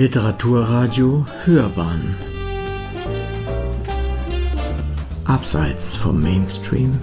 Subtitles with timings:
[0.00, 2.16] Literaturradio Hörbahn
[5.26, 6.98] Abseits vom Mainstream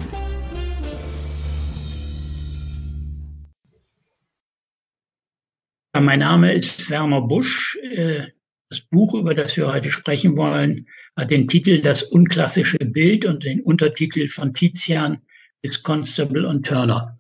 [5.94, 7.78] Mein Name ist Werner Busch.
[7.84, 8.32] Äh,
[8.72, 13.44] das Buch, über das wir heute sprechen wollen, hat den Titel Das unklassische Bild und
[13.44, 15.22] den Untertitel von Tizian
[15.62, 17.16] bis Constable und Turner.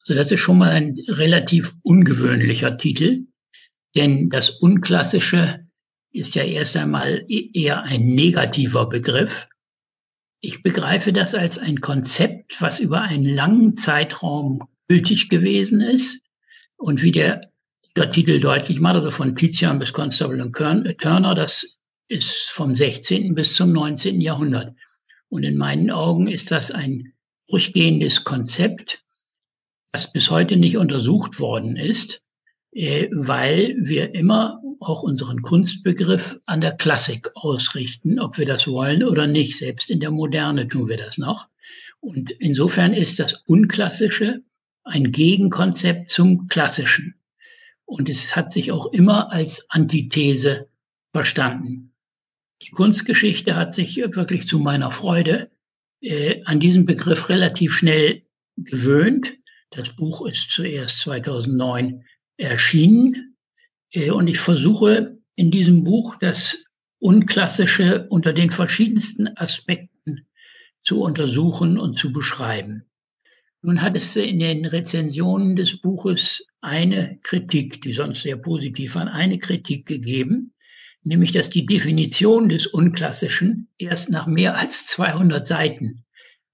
[0.00, 3.24] Also das ist schon mal ein relativ ungewöhnlicher Titel,
[3.96, 5.66] denn das Unklassische
[6.12, 9.48] ist ja erst einmal e-, eher ein negativer Begriff.
[10.40, 16.20] Ich begreife das als ein Konzept, was über einen langen Zeitraum gültig gewesen ist
[16.76, 17.50] und wie der,
[17.96, 23.34] der Titel deutlich macht, also von Tizian bis Constable und Turner, das ist vom 16.
[23.34, 24.20] bis zum 19.
[24.20, 24.76] Jahrhundert.
[25.28, 27.14] Und in meinen Augen ist das ein
[27.48, 29.02] durchgehendes Konzept,
[29.90, 32.22] das bis heute nicht untersucht worden ist,
[32.76, 39.26] weil wir immer auch unseren Kunstbegriff an der Klassik ausrichten, ob wir das wollen oder
[39.26, 39.56] nicht.
[39.56, 41.48] Selbst in der Moderne tun wir das noch.
[42.00, 44.42] Und insofern ist das Unklassische
[44.84, 47.14] ein Gegenkonzept zum Klassischen.
[47.86, 50.68] Und es hat sich auch immer als Antithese
[51.12, 51.94] verstanden.
[52.62, 55.50] Die Kunstgeschichte hat sich wirklich zu meiner Freude
[56.00, 58.22] äh, an diesen Begriff relativ schnell
[58.56, 59.36] gewöhnt
[59.70, 62.04] das Buch ist zuerst 2009
[62.36, 63.36] erschienen
[63.90, 66.64] äh, und ich versuche in diesem Buch das
[66.98, 70.26] Unklassische unter den verschiedensten Aspekten
[70.82, 72.86] zu untersuchen und zu beschreiben.
[73.60, 79.12] Nun hat es in den Rezensionen des Buches eine Kritik, die sonst sehr positiv war,
[79.12, 80.54] eine Kritik gegeben,
[81.02, 86.04] nämlich dass die Definition des Unklassischen erst nach mehr als 200 Seiten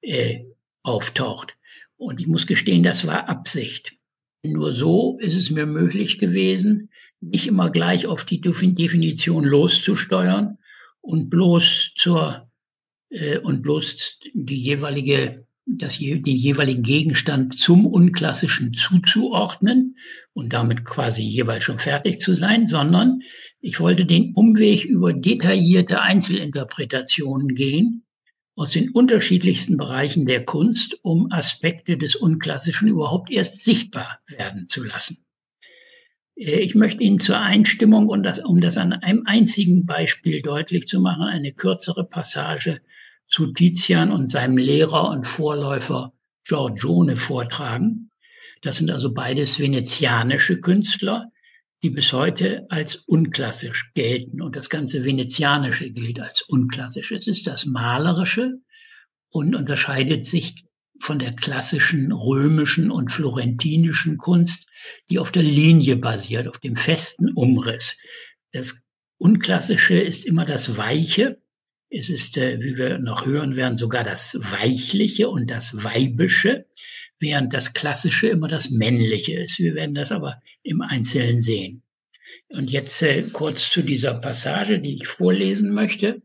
[0.01, 0.45] äh,
[0.83, 1.57] auftaucht.
[1.97, 3.95] Und ich muss gestehen, das war Absicht.
[4.45, 6.91] Nur so ist es mir möglich gewesen,
[7.21, 10.59] nicht immer gleich auf die Definition loszusteuern
[11.01, 12.51] und bloß zur
[13.11, 19.97] äh, und bloß die jeweilige das, den jeweiligen Gegenstand zum Unklassischen zuzuordnen
[20.33, 23.21] und damit quasi jeweils schon fertig zu sein, sondern
[23.61, 28.03] ich wollte den Umweg über detaillierte Einzelinterpretationen gehen,
[28.55, 34.85] aus den unterschiedlichsten Bereichen der Kunst, um Aspekte des Unklassischen überhaupt erst sichtbar werden zu
[34.85, 35.25] lassen.
[36.37, 40.87] Äh, ich möchte Ihnen zur Einstimmung und das, um das an einem einzigen Beispiel deutlich
[40.87, 42.81] zu machen, eine kürzere Passage
[43.29, 46.13] zu Tizian und seinem Lehrer und Vorläufer
[46.45, 48.11] Giorgione vortragen.
[48.61, 51.31] Das sind also beides venezianische Künstler,
[51.83, 54.41] die bis heute als unklassisch gelten.
[54.41, 57.11] Und das ganze Venezianische gilt als unklassisch.
[57.13, 58.61] Es ist das Malerische
[59.31, 60.65] und unterscheidet sich
[61.01, 64.69] von der klassischen römischen und florentinischen Kunst,
[65.11, 67.97] die auf der Linie basiert, auf dem festen Umriss.
[68.53, 68.81] Das
[69.19, 71.41] Unklassische ist immer das Weiche.
[71.91, 76.67] Es ist, äh, wie wir noch hören werden, sogar das Weichliche und das Weibische
[77.23, 79.59] während das Klassische immer das Männliche ist.
[79.59, 81.83] Wir werden das aber im Einzelnen sehen.
[82.49, 86.21] Und jetzt äh, kurz zu dieser Passage, die ich vorlesen möchte.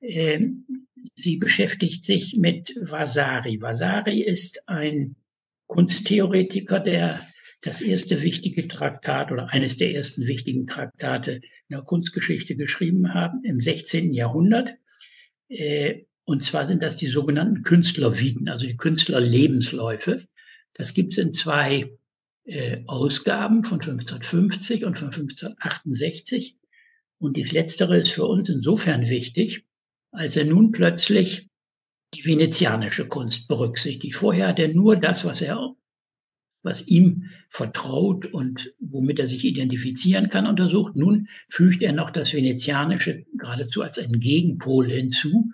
[0.00, 3.60] Ähm, sie beschäftigt sich mit Vasari.
[3.60, 5.16] Vasari ist ein
[5.66, 7.20] Kunsttheoretiker, der
[7.62, 11.42] das erste wichtige Traktat oder eines der ersten wichtigen Traktate in
[11.76, 14.12] der Kunstgeschichte geschrieben haben im 16.
[14.12, 14.74] Jahrhundert.
[15.48, 20.28] Äh, und zwar sind das die sogenannten Künstlerviten, also die Künstlerlebensläufe.
[20.74, 21.98] Das gibt es in zwei
[22.44, 26.56] äh, Ausgaben von 1550 und von 1568.
[27.18, 29.64] Und dies letztere ist für uns insofern wichtig,
[30.12, 31.48] als er nun plötzlich
[32.14, 34.14] die venezianische Kunst berücksichtigt.
[34.14, 35.74] Vorher hat er nur das, was er,
[36.62, 40.94] was ihm vertraut und womit er sich identifizieren kann, untersucht.
[40.94, 45.50] Nun fügt er noch das Venezianische geradezu als einen Gegenpol hinzu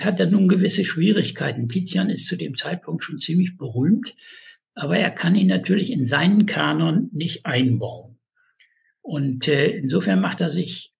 [0.00, 1.68] hat er nun gewisse Schwierigkeiten.
[1.68, 4.14] Tizian ist zu dem Zeitpunkt schon ziemlich berühmt,
[4.74, 8.18] aber er kann ihn natürlich in seinen Kanon nicht einbauen.
[9.02, 10.92] Und äh, insofern macht er sich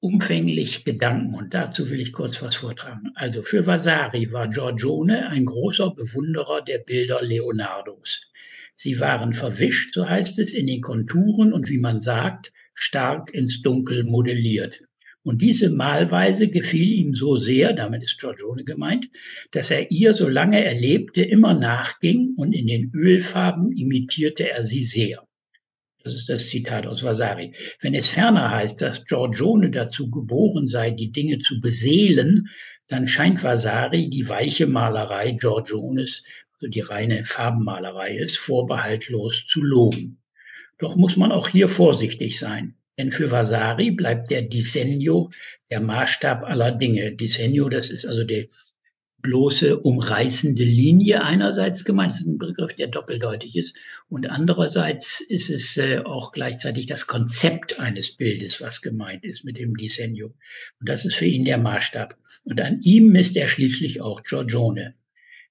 [0.00, 3.12] umfänglich Gedanken und dazu will ich kurz was vortragen.
[3.14, 8.22] Also für Vasari war Giorgione ein großer Bewunderer der Bilder Leonardos.
[8.74, 13.60] Sie waren verwischt, so heißt es, in den Konturen und wie man sagt, stark ins
[13.60, 14.80] Dunkel modelliert.
[15.22, 19.08] Und diese Malweise gefiel ihm so sehr, damit ist Giorgione gemeint,
[19.50, 24.82] dass er ihr, solange er lebte, immer nachging und in den Ölfarben imitierte er sie
[24.82, 25.26] sehr.
[26.02, 27.52] Das ist das Zitat aus Vasari.
[27.82, 32.48] Wenn es ferner heißt, dass Giorgione dazu geboren sei, die Dinge zu beseelen,
[32.88, 36.22] dann scheint Vasari die weiche Malerei Giorgiones,
[36.54, 40.22] also die reine Farbenmalerei ist, vorbehaltlos zu loben.
[40.78, 42.79] Doch muss man auch hier vorsichtig sein.
[43.00, 45.30] Denn für Vasari bleibt der Disegno
[45.70, 47.12] der Maßstab aller Dinge.
[47.16, 48.44] Disegno, das ist also der
[49.22, 53.74] bloße umreißende Linie einerseits gemeint, das ist ein Begriff, der doppeldeutig ist,
[54.10, 59.56] und andererseits ist es äh, auch gleichzeitig das Konzept eines Bildes, was gemeint ist mit
[59.56, 60.34] dem Disegno.
[60.78, 62.18] Und das ist für ihn der Maßstab.
[62.44, 64.94] Und an ihm misst er schließlich auch Giorgione,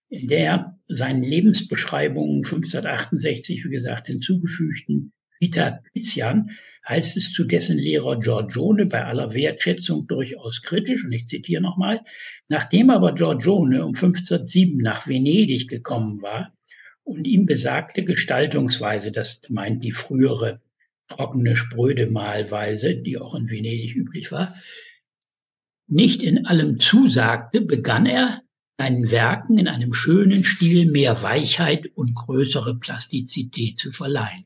[0.09, 6.51] in der seinen Lebensbeschreibungen 1568, wie gesagt, hinzugefügten Vita Tizian
[6.88, 12.01] heißt es zu dessen Lehrer Giorgione bei aller Wertschätzung durchaus kritisch, und ich zitiere nochmal,
[12.47, 16.53] nachdem aber Giorgione um 1507 nach Venedig gekommen war
[17.03, 20.62] und ihm besagte Gestaltungsweise, das meint die frühere
[21.07, 24.56] trockene, spröde Malweise, die auch in Venedig üblich war,
[25.88, 28.42] nicht in allem zusagte, begann er
[28.77, 34.45] seinen Werken in einem schönen Stil mehr Weichheit und größere Plastizität zu verleihen.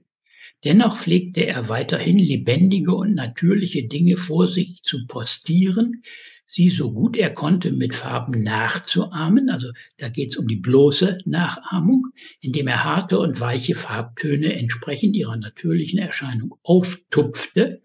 [0.64, 6.04] Dennoch pflegte er weiterhin lebendige und natürliche Dinge vor sich zu postieren,
[6.46, 9.50] sie so gut er konnte mit Farben nachzuahmen.
[9.50, 12.08] Also da geht es um die bloße Nachahmung,
[12.40, 17.82] indem er harte und weiche Farbtöne entsprechend ihrer natürlichen Erscheinung auftupfte.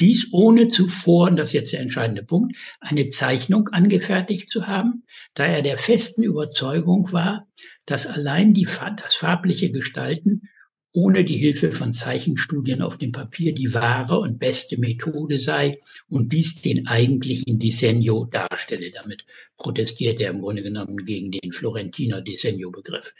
[0.00, 5.04] Dies ohne zuvor, und das ist jetzt der entscheidende Punkt, eine Zeichnung angefertigt zu haben,
[5.34, 7.46] da er der festen Überzeugung war,
[7.86, 10.48] dass allein die, das farbliche Gestalten
[10.92, 15.78] ohne die Hilfe von Zeichenstudien auf dem Papier die wahre und beste Methode sei
[16.08, 18.90] und dies den eigentlichen Disegno darstelle.
[18.90, 19.24] Damit
[19.56, 23.14] protestiert er im Grunde genommen gegen den Florentiner Disegno-Begriff.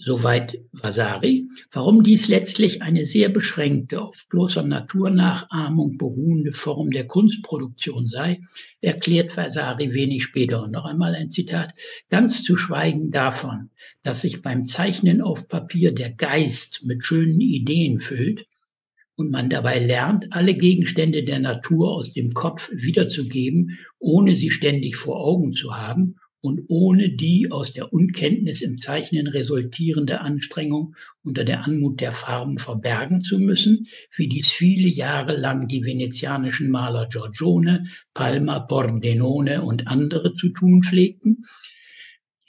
[0.00, 1.48] Soweit Vasari.
[1.72, 8.40] Warum dies letztlich eine sehr beschränkte, auf bloßer Naturnachahmung beruhende Form der Kunstproduktion sei,
[8.80, 10.62] erklärt Vasari wenig später.
[10.62, 11.74] Und noch einmal ein Zitat.
[12.10, 13.70] Ganz zu schweigen davon,
[14.04, 18.46] dass sich beim Zeichnen auf Papier der Geist mit schönen Ideen füllt
[19.16, 24.94] und man dabei lernt, alle Gegenstände der Natur aus dem Kopf wiederzugeben, ohne sie ständig
[24.94, 31.44] vor Augen zu haben und ohne die aus der Unkenntnis im Zeichnen resultierende Anstrengung unter
[31.44, 37.06] der Anmut der Farben verbergen zu müssen, wie dies viele Jahre lang die venezianischen Maler
[37.06, 41.44] Giorgione, Palma, Pordenone und andere zu tun pflegten,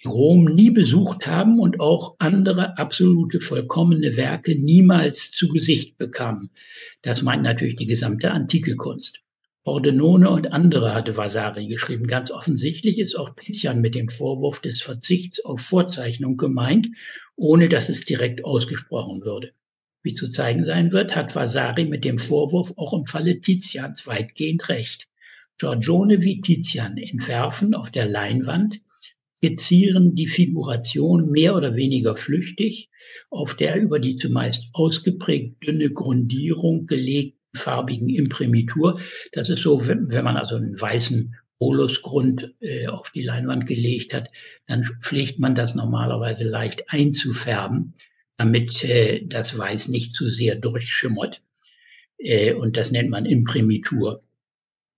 [0.03, 6.51] die Rom nie besucht haben und auch andere absolute vollkommene Werke niemals zu Gesicht bekamen.
[7.01, 9.21] Das meint natürlich die gesamte antike Kunst.
[9.69, 12.07] Pordenone und andere hatte Vasari geschrieben.
[12.07, 16.87] Ganz offensichtlich ist auch Tizian mit dem Vorwurf des Verzichts auf Vorzeichnung gemeint,
[17.35, 19.51] ohne dass es direkt ausgesprochen würde.
[20.01, 24.69] Wie zu zeigen sein wird, hat Vasari mit dem Vorwurf auch im Falle Tizians weitgehend
[24.69, 25.07] recht.
[25.59, 28.81] Giorgione wie Tizian entwerfen auf der Leinwand,
[29.37, 32.89] skizzieren die Figuration mehr oder weniger flüchtig,
[33.29, 38.99] auf der über die zumeist ausgeprägt dünne Grundierung gelegt farbigen Imprimitur.
[39.31, 44.13] Das ist so, wenn, wenn man also einen weißen Bolusgrund äh, auf die Leinwand gelegt
[44.13, 44.31] hat,
[44.65, 47.93] dann pflegt man das normalerweise leicht einzufärben,
[48.37, 51.41] damit äh, das Weiß nicht zu sehr durchschimmert.
[52.17, 54.23] Äh, und das nennt man Imprimitur.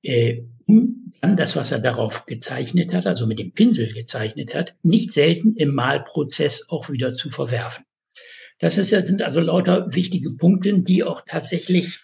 [0.04, 4.76] Äh, um dann das, was er darauf gezeichnet hat, also mit dem Pinsel gezeichnet hat,
[4.84, 7.86] nicht selten im Malprozess auch wieder zu verwerfen.
[8.60, 12.00] Das ist, das sind also lauter wichtige Punkte, die auch tatsächlich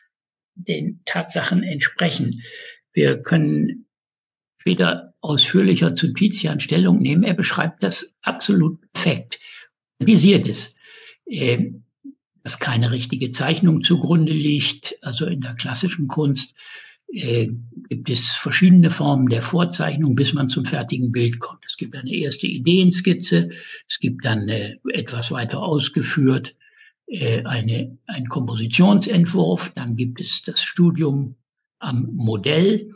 [0.58, 2.44] den Tatsachen entsprechen.
[2.94, 3.86] Wir können
[4.60, 7.24] später ausführlicher zu Tizian Stellung nehmen.
[7.24, 9.40] Er beschreibt das absolut perfekt.
[10.00, 10.76] Visiert es,
[11.26, 11.72] äh,
[12.44, 14.98] dass keine richtige Zeichnung zugrunde liegt.
[15.02, 16.54] Also in der klassischen Kunst
[17.14, 17.50] äh,
[17.90, 21.64] gibt es verschiedene Formen der Vorzeichnung, bis man zum fertigen Bild kommt.
[21.66, 23.50] Es gibt eine erste Ideenskizze,
[23.88, 26.56] es gibt dann äh, etwas weiter ausgeführt
[27.10, 31.36] eine, ein Kompositionsentwurf, dann gibt es das Studium
[31.80, 32.90] am Modell,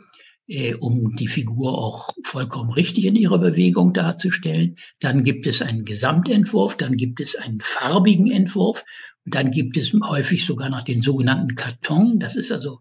[0.46, 4.76] äh, um die Figur auch vollkommen richtig in ihrer Bewegung darzustellen.
[5.00, 8.84] Dann gibt es einen Gesamtentwurf, dann gibt es einen farbigen Entwurf
[9.24, 12.18] und dann gibt es häufig sogar noch den sogenannten Karton.
[12.18, 12.80] Das ist also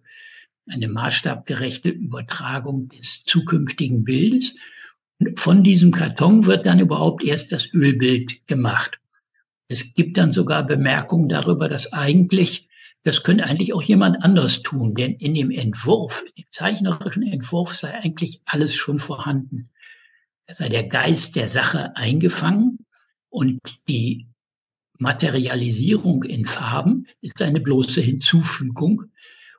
[0.67, 4.55] eine maßstabgerechte Übertragung des zukünftigen Bildes.
[5.19, 8.97] Und von diesem Karton wird dann überhaupt erst das Ölbild gemacht.
[9.71, 12.67] Es gibt dann sogar Bemerkungen darüber, dass eigentlich,
[13.03, 17.93] das könnte eigentlich auch jemand anders tun, denn in dem Entwurf, im zeichnerischen Entwurf sei
[17.93, 19.69] eigentlich alles schon vorhanden.
[20.45, 22.85] Da sei der Geist der Sache eingefangen
[23.29, 24.27] und die
[24.99, 29.05] Materialisierung in Farben ist eine bloße Hinzufügung.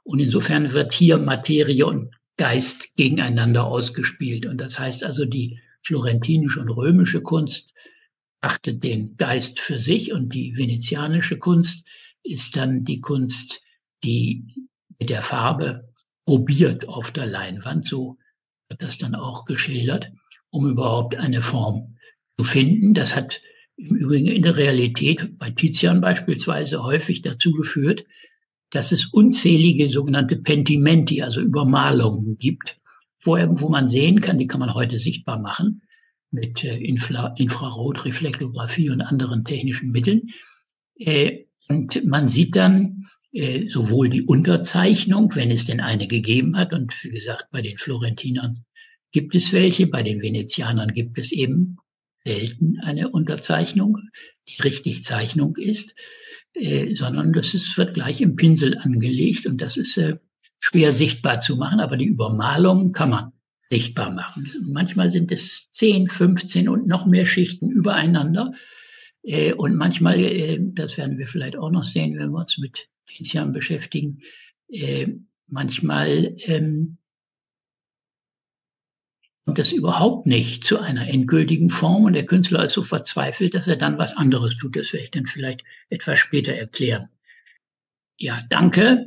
[0.04, 4.46] Und insofern wird hier Materie und Geist gegeneinander ausgespielt.
[4.46, 7.72] Und das heißt also, die florentinische und römische Kunst
[8.42, 11.86] achtet den Geist für sich und die venezianische Kunst
[12.22, 13.62] ist dann die Kunst,
[14.04, 14.68] die
[14.98, 15.88] mit der Farbe
[16.26, 18.18] probiert auf der Leinwand, so
[18.68, 20.10] wird das dann auch geschildert,
[20.50, 21.96] um überhaupt eine Form
[22.36, 22.94] zu finden.
[22.94, 23.40] Das hat
[23.76, 28.04] im Übrigen in der Realität bei Tizian beispielsweise häufig dazu geführt,
[28.70, 32.80] dass es unzählige sogenannte Pentimenti, also Übermalungen gibt,
[33.22, 35.82] wo, wo man sehen kann, die kann man heute sichtbar machen
[36.32, 40.30] mit äh, Infra Infrarotreflektographie und anderen technischen Mitteln.
[40.98, 46.72] Äh, und man sieht dann äh, sowohl die Unterzeichnung, wenn es denn eine gegeben hat,
[46.72, 48.64] und wie gesagt, bei den Florentinern
[49.12, 51.76] gibt es welche, bei den Venezianern gibt es eben
[52.24, 53.98] selten eine Unterzeichnung,
[54.48, 55.94] die richtig Zeichnung ist,
[56.94, 60.00] sondern das ist, wird gleich im Pinsel angelegt und das ist
[60.60, 63.31] schwer sichtbar zu machen, aber die Übermalung kann man
[63.72, 64.46] sichtbar machen.
[64.70, 68.52] Manchmal sind es 10, 15 und noch mehr Schichten übereinander.
[69.22, 72.90] Äh, und manchmal, äh, das werden wir vielleicht auch noch sehen, wenn wir uns mit
[73.08, 74.20] Tizian beschäftigen,
[74.68, 75.06] äh,
[75.48, 76.98] manchmal ähm,
[79.46, 83.68] kommt das überhaupt nicht zu einer endgültigen Form und der Künstler ist so verzweifelt, dass
[83.68, 84.76] er dann was anderes tut.
[84.76, 87.08] Das werde ich dann vielleicht etwas später erklären.
[88.18, 89.06] Ja, danke.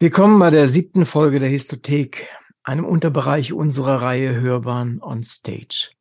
[0.00, 2.28] Willkommen bei der siebten Folge der Histothek,
[2.66, 5.92] einem Unterbereich unserer Reihe Hörbahn on Stage.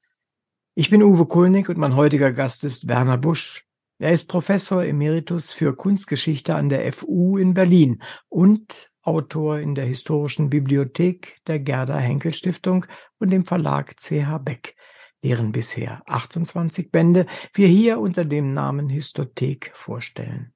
[0.73, 3.67] Ich bin Uwe Kulnig und mein heutiger Gast ist Werner Busch.
[3.99, 9.85] Er ist Professor Emeritus für Kunstgeschichte an der FU in Berlin und Autor in der
[9.85, 12.87] Historischen Bibliothek der Gerda Henkel Stiftung
[13.19, 14.75] und dem Verlag CH Beck,
[15.23, 20.51] deren bisher 28 Bände wir hier unter dem Namen Histothek vorstellen.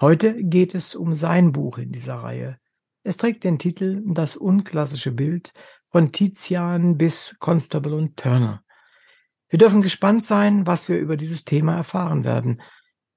[0.00, 2.60] Heute geht es um sein Buch in dieser Reihe.
[3.02, 5.52] Es trägt den Titel Das unklassische Bild
[5.90, 8.62] von Tizian bis Constable und Turner.
[9.48, 12.60] Wir dürfen gespannt sein, was wir über dieses Thema erfahren werden.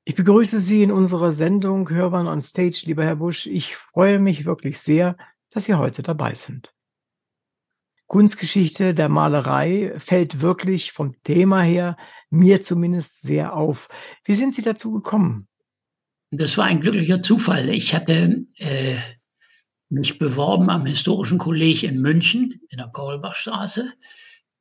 [0.04, 3.46] Ich begrüße Sie in unserer Sendung Hörbahn on Stage, lieber Herr Busch.
[3.48, 5.18] Ich freue mich wirklich sehr,
[5.52, 6.74] dass Sie heute dabei sind.
[8.08, 11.98] Kunstgeschichte der Malerei fällt wirklich vom Thema her
[12.30, 13.90] mir zumindest sehr auf.
[14.26, 15.48] Wie sind Sie dazu gekommen?
[16.32, 17.70] Das war ein glücklicher Zufall.
[17.70, 18.96] Ich hatte äh,
[19.92, 23.92] mich beworben am Historischen Kolleg in München in der Kaulbachstraße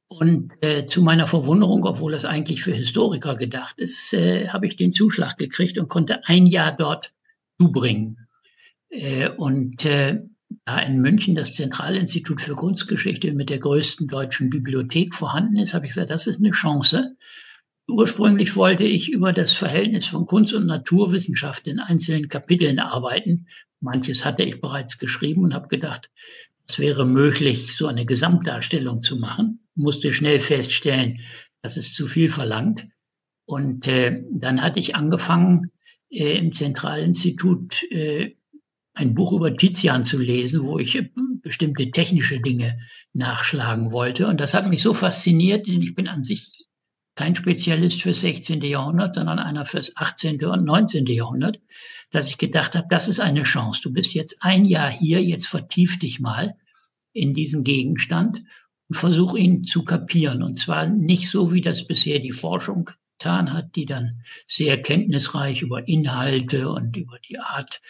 [0.08, 4.76] und äh, zu meiner Verwunderung, obwohl das eigentlich für Historiker gedacht ist, äh, habe ich
[4.76, 7.12] den Zuschlag gekriegt und konnte ein Jahr dort
[7.60, 8.26] zubringen.
[8.88, 10.20] Äh, und äh,
[10.64, 15.86] da in München das Zentralinstitut für Kunstgeschichte mit der größten deutschen Bibliothek vorhanden ist, habe
[15.86, 17.16] ich gesagt, das ist eine Chance.
[17.86, 23.46] Ursprünglich wollte ich über das Verhältnis von Kunst und Naturwissenschaft in einzelnen Kapiteln arbeiten.
[23.80, 26.10] Manches hatte ich bereits geschrieben und habe gedacht,
[26.68, 31.20] es wäre möglich, so eine Gesamtdarstellung zu machen, musste schnell feststellen,
[31.62, 32.86] dass es zu viel verlangt.
[33.44, 35.72] Und äh, dann hatte ich angefangen,
[36.10, 38.36] äh, im Zentralinstitut äh,
[38.94, 41.10] ein Buch über Tizian zu lesen, wo ich äh,
[41.42, 42.78] bestimmte technische Dinge
[43.12, 44.26] nachschlagen wollte.
[44.26, 46.50] Und das hat mich so fasziniert, denn ich bin an sich
[47.14, 48.62] kein Spezialist fürs 16.
[48.62, 50.44] Jahrhundert, sondern einer fürs 18.
[50.44, 51.06] und 19.
[51.06, 51.60] Jahrhundert,
[52.10, 53.80] dass ich gedacht habe, das ist eine Chance.
[53.82, 56.56] Du bist jetzt ein Jahr hier, jetzt vertief dich mal
[57.12, 58.42] in diesen Gegenstand
[58.88, 60.42] und versuch ihn zu kapieren.
[60.42, 64.10] Und zwar nicht so, wie das bisher die Forschung getan hat, die dann
[64.46, 67.80] sehr kenntnisreich über Inhalte und über die Art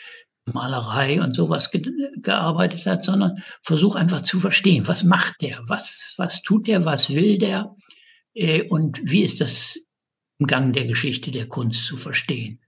[0.47, 1.83] Malerei und sowas ge
[2.17, 7.15] gearbeitet hat, sondern versuch einfach zu verstehen, was macht der, was, was tut der, was
[7.15, 7.71] will der,
[8.35, 9.79] äh, und wie ist das
[10.39, 12.61] im Gang der Geschichte der Kunst zu verstehen.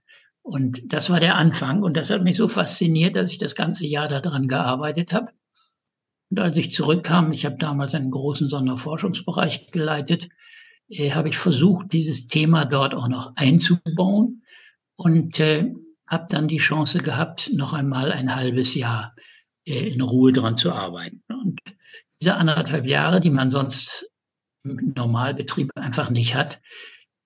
[0.43, 3.87] Und das war der Anfang und das hat mich so fasziniert, dass ich das ganze
[3.87, 5.31] Jahr daran gearbeitet habe.
[6.29, 10.29] Und als ich zurückkam, ich habe damals einen großen Sonderforschungsbereich geleitet,
[10.89, 14.43] äh, habe ich versucht, dieses Thema dort auch noch einzubauen
[14.95, 15.73] und äh,
[16.07, 19.15] habe dann die Chance gehabt, noch einmal ein halbes Jahr
[19.65, 21.23] äh, in Ruhe dran zu arbeiten.
[21.29, 21.61] Und
[22.21, 24.09] diese anderthalb Jahre, die man sonst
[24.63, 26.61] im Normalbetrieb einfach nicht hat,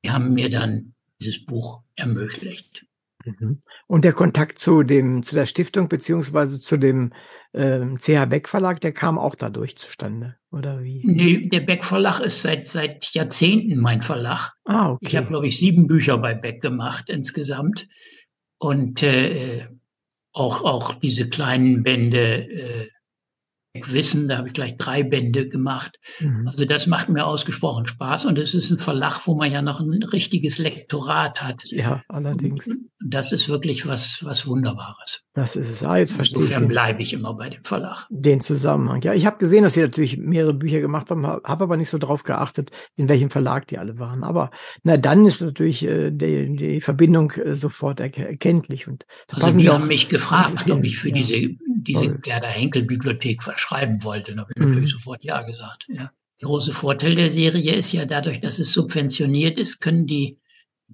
[0.04, 2.87] die haben mir dann dieses Buch ermöglicht.
[3.40, 3.62] Mhm.
[3.88, 7.14] Und der Kontakt zu dem, zu der Stiftung beziehungsweise zu dem
[7.54, 11.02] ähm, CH Beck Verlag, der kam auch dadurch zustande, oder wie?
[11.06, 14.52] Nee, der Beck Verlag ist seit, seit Jahrzehnten mein Verlag.
[14.66, 15.06] Ah, okay.
[15.08, 17.88] Ich habe, glaube ich, sieben Bücher bei Beck gemacht insgesamt.
[18.60, 19.66] Und äh,
[20.34, 22.90] auch, auch diese kleinen Bände, äh,
[23.86, 26.00] Wissen, da habe ich gleich drei Bände gemacht.
[26.20, 26.48] Mhm.
[26.48, 29.80] Also das macht mir ausgesprochen Spaß und es ist ein Verlag, wo man ja noch
[29.80, 31.64] ein richtiges Lektorat hat.
[31.66, 32.68] Ja, allerdings.
[32.68, 35.24] Und das ist wirklich was, was Wunderbares.
[35.34, 35.84] Das ist es.
[35.84, 38.08] Ah, jetzt verstehe Insofern ich bleibe ich immer bei dem Verlag.
[38.10, 39.02] Den Zusammenhang.
[39.04, 41.98] Ja, ich habe gesehen, dass Sie natürlich mehrere Bücher gemacht haben, habe aber nicht so
[41.98, 44.24] drauf geachtet, in welchem Verlag die alle waren.
[44.24, 44.50] Aber
[44.84, 48.88] na, dann ist natürlich äh, die, die Verbindung äh, sofort erkenntlich.
[48.88, 51.16] Und also die haben mich gefragt, ob ich für ja.
[51.16, 51.36] diese,
[51.84, 54.34] diese Gerda Henkel Bibliothek verschreiben wollte.
[54.34, 54.70] Da habe ich mhm.
[54.70, 55.86] natürlich sofort Ja gesagt.
[55.88, 56.12] Ja.
[56.40, 60.38] Der große Vorteil der Serie ist ja dadurch, dass es subventioniert ist, können die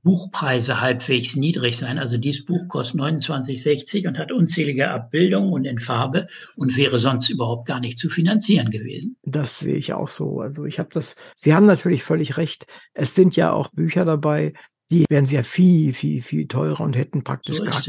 [0.02, 2.00] Buchpreise halbwegs niedrig sein.
[2.00, 7.30] Also dieses Buch kostet 29,60 und hat unzählige Abbildungen und in Farbe und wäre sonst
[7.30, 9.18] überhaupt gar nicht zu finanzieren gewesen.
[9.24, 10.42] Das sehe ich auch so.
[10.42, 12.66] Also ich habe das, Sie haben natürlich völlig recht.
[12.94, 14.54] Es sind ja auch Bücher dabei,
[14.92, 17.82] die wären sehr viel, viel, viel teurer und hätten praktisch so gar,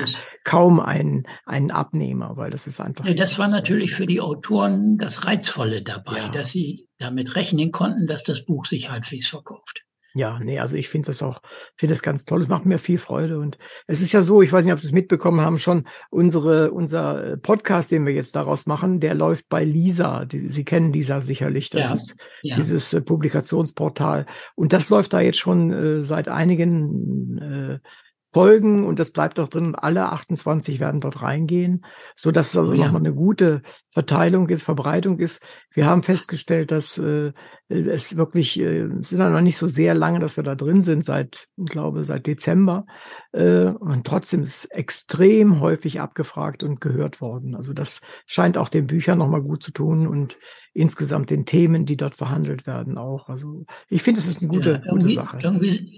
[0.44, 3.04] kaum einen, einen Abnehmer, weil das ist einfach.
[3.04, 6.28] Ja, das war natürlich für die Autoren das Reizvolle dabei, ja.
[6.28, 9.84] dass sie damit rechnen konnten, dass das Buch sich halbwegs verkauft.
[10.16, 11.40] Ja, nee, also ich finde das auch,
[11.76, 12.44] finde das ganz toll.
[12.44, 13.38] Es macht mir viel Freude.
[13.38, 16.70] Und es ist ja so, ich weiß nicht, ob Sie es mitbekommen haben, schon unsere,
[16.70, 20.24] unser Podcast, den wir jetzt daraus machen, der läuft bei Lisa.
[20.24, 21.68] Die, Sie kennen Lisa sicherlich.
[21.70, 22.56] Das ja, ist ja.
[22.56, 24.26] dieses äh, Publikationsportal.
[24.54, 27.78] Und das läuft da jetzt schon äh, seit einigen äh,
[28.34, 29.76] Folgen und das bleibt auch drin.
[29.76, 31.86] Alle 28 werden dort reingehen,
[32.16, 32.86] so dass es also ja.
[32.86, 35.40] nochmal eine gute Verteilung ist, Verbreitung ist.
[35.72, 37.32] Wir haben festgestellt, dass äh,
[37.68, 41.04] es wirklich äh, es sind noch nicht so sehr lange, dass wir da drin sind
[41.04, 42.86] seit, ich glaube, seit Dezember
[43.30, 47.54] äh, und trotzdem ist extrem häufig abgefragt und gehört worden.
[47.54, 50.38] Also das scheint auch den Büchern nochmal gut zu tun und
[50.72, 53.28] insgesamt den Themen, die dort verhandelt werden, auch.
[53.28, 55.38] Also ich finde, es ist eine gute, ja, gute Sache.
[55.40, 55.88] Irgendwie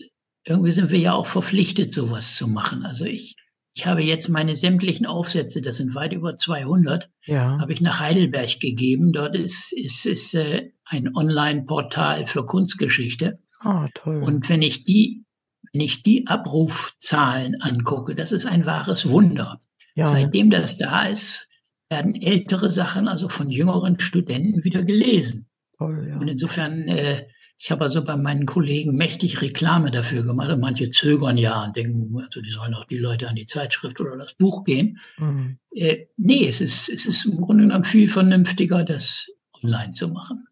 [0.47, 2.87] irgendwie sind wir ja auch verpflichtet, sowas zu machen.
[2.87, 3.37] Also ich,
[3.75, 7.59] ich habe jetzt meine sämtlichen Aufsätze, das sind weit über 200, ja.
[7.59, 9.13] habe ich nach Heidelberg gegeben.
[9.13, 13.41] Dort ist, ist, ist äh, ein Online-Portal für Kunstgeschichte.
[13.61, 14.23] Ah, toll.
[14.23, 15.25] Und wenn ich die,
[15.73, 19.61] wenn ich die Abrufzahlen angucke, das ist ein wahres Wunder.
[19.97, 20.07] Ja.
[20.07, 21.49] Seitdem das da ist,
[21.91, 25.49] werden ältere Sachen, also von jüngeren Studenten, wieder gelesen.
[25.77, 26.19] Toll, ja.
[26.19, 27.27] Und insofern äh,
[27.59, 31.77] ich habe also bei meinen Kollegen mächtig Reklame dafür gemacht und manche zögern ja und
[31.77, 35.01] denken, also die sollen auch die Leute an die Zeitschrift oder das Buch gehen.
[35.17, 35.59] Mhm.
[35.73, 39.31] Äh, nee, es ist, es ist im Grunde genommen viel vernünftiger, das
[39.63, 40.47] online zu machen.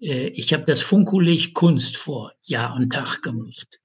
[0.00, 3.80] Äh, ich habe das Funkulig Kunst vor Jahr und Tag gemacht.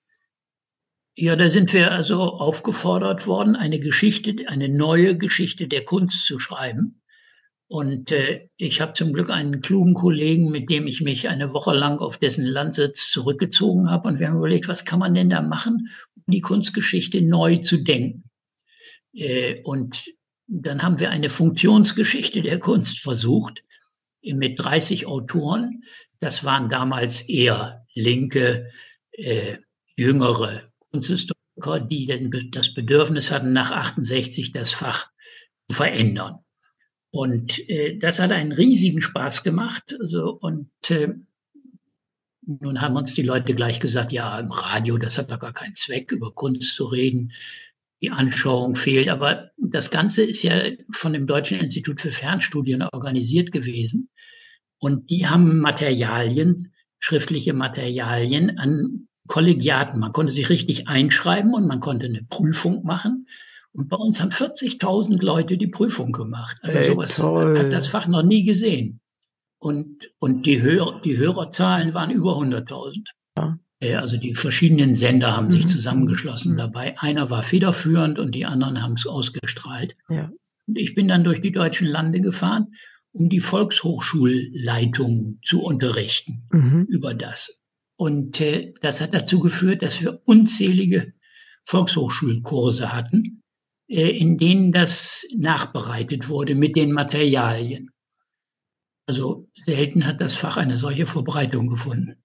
[1.15, 6.39] Ja, da sind wir also aufgefordert worden, eine Geschichte, eine neue Geschichte der Kunst zu
[6.39, 6.98] schreiben.
[7.69, 11.71] Und äh, ich habe zum Glück einen klugen Kollegen, mit dem ich mich eine Woche
[11.71, 14.08] lang auf dessen Landsitz zurückgezogen habe.
[14.08, 17.77] Und wir haben überlegt, was kann man denn da machen, um die Kunstgeschichte neu zu
[17.77, 18.23] denken.
[19.13, 20.03] Äh, und
[20.47, 23.63] dann haben wir eine Funktionsgeschichte der Kunst versucht
[24.23, 25.84] mit 30 Autoren.
[26.19, 28.71] Das waren damals eher linke,
[29.12, 29.58] äh,
[29.95, 35.12] jüngere Kunsthistoriker, die das Bedürfnis hatten, nach 68 das Fach
[35.69, 36.39] zu verändern.
[37.11, 39.97] Und äh, das hat einen riesigen Spaß gemacht.
[39.99, 41.15] Also, und äh,
[42.45, 45.75] nun haben uns die Leute gleich gesagt, ja, im Radio, das hat doch gar keinen
[45.75, 47.31] Zweck, über Kunst zu reden.
[48.01, 49.09] Die Anschauung fehlt.
[49.09, 54.09] Aber das Ganze ist ja von dem Deutschen Institut für Fernstudien organisiert gewesen.
[54.79, 59.99] Und die haben Materialien, schriftliche Materialien an Kollegiaten.
[59.99, 63.27] Man konnte sich richtig einschreiben und man konnte eine Prüfung machen.
[63.73, 66.58] Und bei uns haben 40.000 Leute die Prüfung gemacht.
[66.63, 67.58] Also hey, sowas toll.
[67.58, 68.99] hat das Fach noch nie gesehen.
[69.60, 73.03] Und, und die, Hör, die Hörerzahlen waren über 100.000.
[73.38, 73.60] Ja.
[73.99, 75.53] Also die verschiedenen Sender haben mhm.
[75.53, 76.58] sich zusammengeschlossen mhm.
[76.58, 76.99] dabei.
[76.99, 79.95] Einer war federführend und die anderen haben es ausgestrahlt.
[80.10, 80.29] Ja.
[80.67, 82.73] Und ich bin dann durch die deutschen Lande gefahren,
[83.12, 86.86] um die Volkshochschulleitung zu unterrichten mhm.
[86.89, 87.60] über das.
[87.95, 91.13] Und äh, das hat dazu geführt, dass wir unzählige
[91.65, 93.38] Volkshochschulkurse hatten
[93.89, 97.89] in denen das nachbereitet wurde mit den Materialien.
[99.08, 102.23] Also selten hat das Fach eine solche Verbreitung gefunden.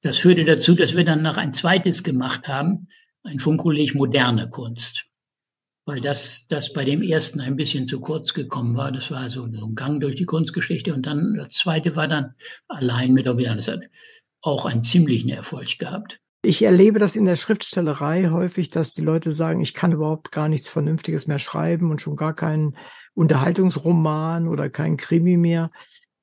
[0.00, 2.88] Das führte dazu, dass wir dann noch ein zweites gemacht haben,
[3.22, 5.06] ein Funkulig moderne Kunst.
[5.84, 8.90] Weil das, das bei dem ersten ein bisschen zu kurz gekommen war.
[8.90, 10.92] Das war so ein Gang durch die Kunstgeschichte.
[10.92, 12.34] Und dann das zweite war dann
[12.66, 13.82] allein mit Das hat
[14.40, 16.21] auch einen ziemlichen Erfolg gehabt.
[16.44, 20.48] Ich erlebe das in der Schriftstellerei häufig, dass die Leute sagen, ich kann überhaupt gar
[20.48, 22.76] nichts Vernünftiges mehr schreiben und schon gar keinen
[23.14, 25.70] Unterhaltungsroman oder kein Krimi mehr.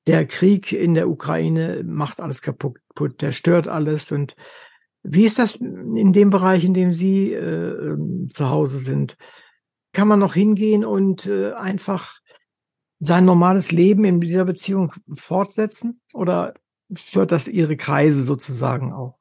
[0.06, 2.78] Der Krieg in der Ukraine macht alles kaputt,
[3.22, 4.12] der stört alles.
[4.12, 4.36] Und
[5.02, 7.96] wie ist das in dem Bereich, in dem Sie äh,
[8.28, 9.16] zu Hause sind?
[9.92, 12.20] Kann man noch hingehen und äh, einfach
[12.98, 16.52] sein normales Leben in dieser Beziehung fortsetzen oder
[16.94, 19.19] stört das ihre Kreise sozusagen auch?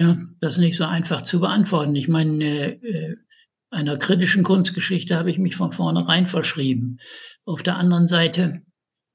[0.00, 1.94] Ja, das ist nicht so einfach zu beantworten.
[1.94, 3.14] Ich meine, äh,
[3.70, 6.98] einer kritischen Kunstgeschichte habe ich mich von vornherein verschrieben.
[7.44, 8.62] Auf der anderen Seite,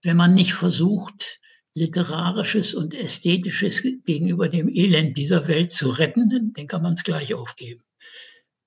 [0.04, 1.40] wenn man nicht versucht,
[1.76, 7.34] literarisches und ästhetisches gegenüber dem Elend dieser Welt zu retten, dann kann man es gleich
[7.34, 7.82] aufgeben.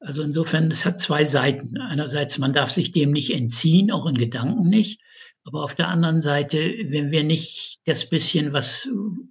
[0.01, 1.79] Also insofern, es hat zwei Seiten.
[1.79, 5.01] Einerseits, man darf sich dem nicht entziehen, auch in Gedanken nicht.
[5.45, 8.89] Aber auf der anderen Seite, wenn wir nicht das bisschen, was,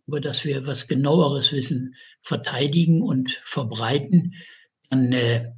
[0.07, 4.35] über das wir was genaueres wissen, verteidigen und verbreiten,
[4.89, 5.49] dann äh,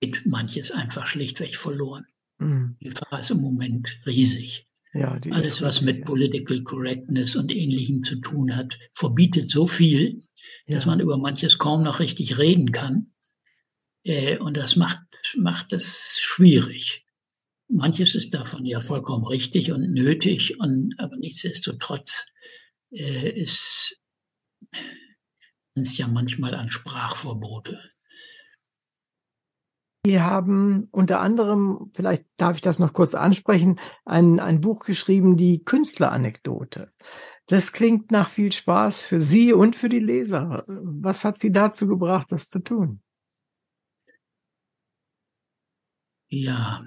[0.00, 2.06] geht manches einfach schlichtweg verloren.
[2.38, 2.76] Mhm.
[2.80, 4.66] Die Gefahr ist im Moment riesig.
[4.92, 10.20] Ja, Alles, was mit Political Correctness und Ähnlichem zu tun hat, verbietet so viel,
[10.66, 10.74] ja.
[10.74, 13.12] dass man über manches kaum noch richtig reden kann.
[14.02, 15.00] Äh, und das macht,
[15.36, 17.04] macht es schwierig.
[17.70, 22.26] Manches ist davon ja vollkommen richtig und nötig, und, aber nichtsdestotrotz
[22.90, 23.96] äh, ist
[25.74, 27.80] es ja manchmal an Sprachverbote.
[30.04, 35.36] Sie haben unter anderem, vielleicht darf ich das noch kurz ansprechen, ein, ein Buch geschrieben,
[35.36, 36.92] die Künstleranekdote.
[37.46, 40.64] Das klingt nach viel Spaß für Sie und für die Leser.
[40.66, 43.02] Was hat Sie dazu gebracht, das zu tun?
[46.28, 46.84] Ja,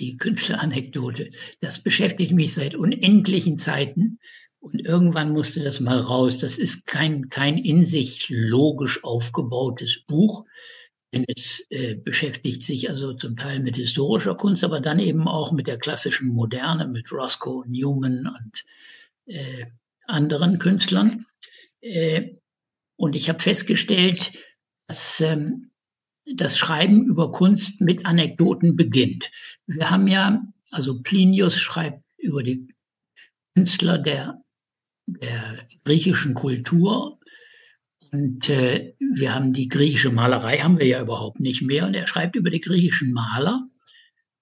[0.00, 4.18] die Künstleranekdote, das beschäftigt mich seit unendlichen Zeiten.
[4.58, 6.38] Und irgendwann musste das mal raus.
[6.38, 10.44] Das ist kein, kein in sich logisch aufgebautes Buch,
[11.12, 15.50] denn es äh, beschäftigt sich also zum Teil mit historischer Kunst, aber dann eben auch
[15.52, 18.64] mit der klassischen Moderne, mit Roscoe Newman und
[19.26, 19.66] äh,
[20.06, 21.24] anderen Künstlern.
[21.80, 22.34] Äh,
[22.96, 24.32] und ich habe festgestellt,
[24.86, 25.69] dass ähm,
[26.26, 29.30] das Schreiben über Kunst mit Anekdoten beginnt.
[29.66, 32.68] Wir haben ja, also Plinius schreibt über die
[33.54, 34.42] Künstler der,
[35.06, 37.20] der griechischen Kultur
[38.12, 41.86] und äh, wir haben die griechische Malerei, haben wir ja überhaupt nicht mehr.
[41.86, 43.64] Und er schreibt über die griechischen Maler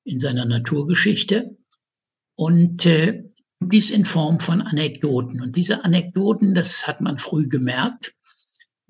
[0.04, 1.56] in seiner Naturgeschichte.
[2.34, 3.24] Und äh,
[3.60, 5.42] dies in Form von Anekdoten.
[5.42, 8.14] Und diese Anekdoten, das hat man früh gemerkt,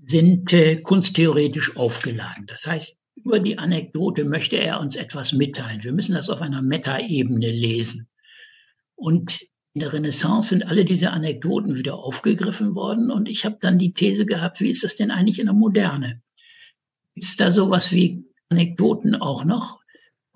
[0.08, 2.46] sind äh, kunsttheoretisch aufgeladen.
[2.46, 5.84] Das heißt, über die Anekdote möchte er uns etwas mitteilen.
[5.84, 8.08] Wir müssen das auf einer Metaebene lesen.
[8.94, 9.40] Und
[9.74, 13.10] in der Renaissance sind alle diese Anekdoten wieder aufgegriffen worden.
[13.10, 16.22] Und ich habe dann die These gehabt, wie ist das denn eigentlich in der Moderne?
[17.14, 19.80] Es da sowas wie Anekdoten auch noch?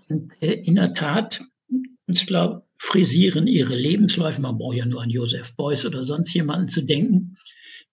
[0.08, 1.42] Und äh, in der Tat,
[2.06, 4.40] Künstler frisieren ihre Lebensläufe.
[4.42, 7.34] Man braucht ja nur an Joseph Beuys oder sonst jemanden zu denken.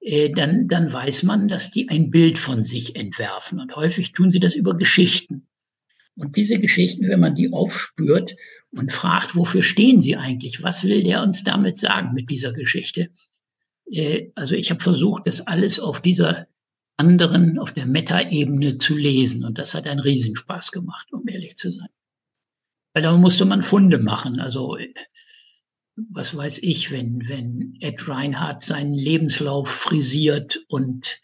[0.02, 3.60] Äh, dann, dann weiß man, dass die ein Bild von sich entwerfen.
[3.60, 5.48] Und häufig tun sie das über Geschichten.
[6.16, 8.36] Und diese Geschichten, wenn man die aufspürt
[8.72, 10.64] und fragt, wofür stehen sie eigentlich?
[10.64, 13.10] Was will der uns damit sagen mit dieser Geschichte?
[13.92, 16.48] Äh, also ich habe versucht, das alles auf dieser
[16.98, 19.46] anderen, auf der Meta-Ebene zu lesen.
[19.46, 21.88] Und das hat einen Riesenspaß gemacht, um ehrlich zu sein.
[22.94, 24.40] Weil da musste man Funde machen.
[24.40, 24.78] Also
[26.10, 31.20] was weiß ich, wenn, wenn Ed Reinhardt seinen Lebenslauf frisiert und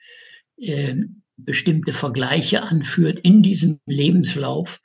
[0.57, 0.95] äh,
[1.37, 4.81] bestimmte Vergleiche anführt in diesem Lebenslauf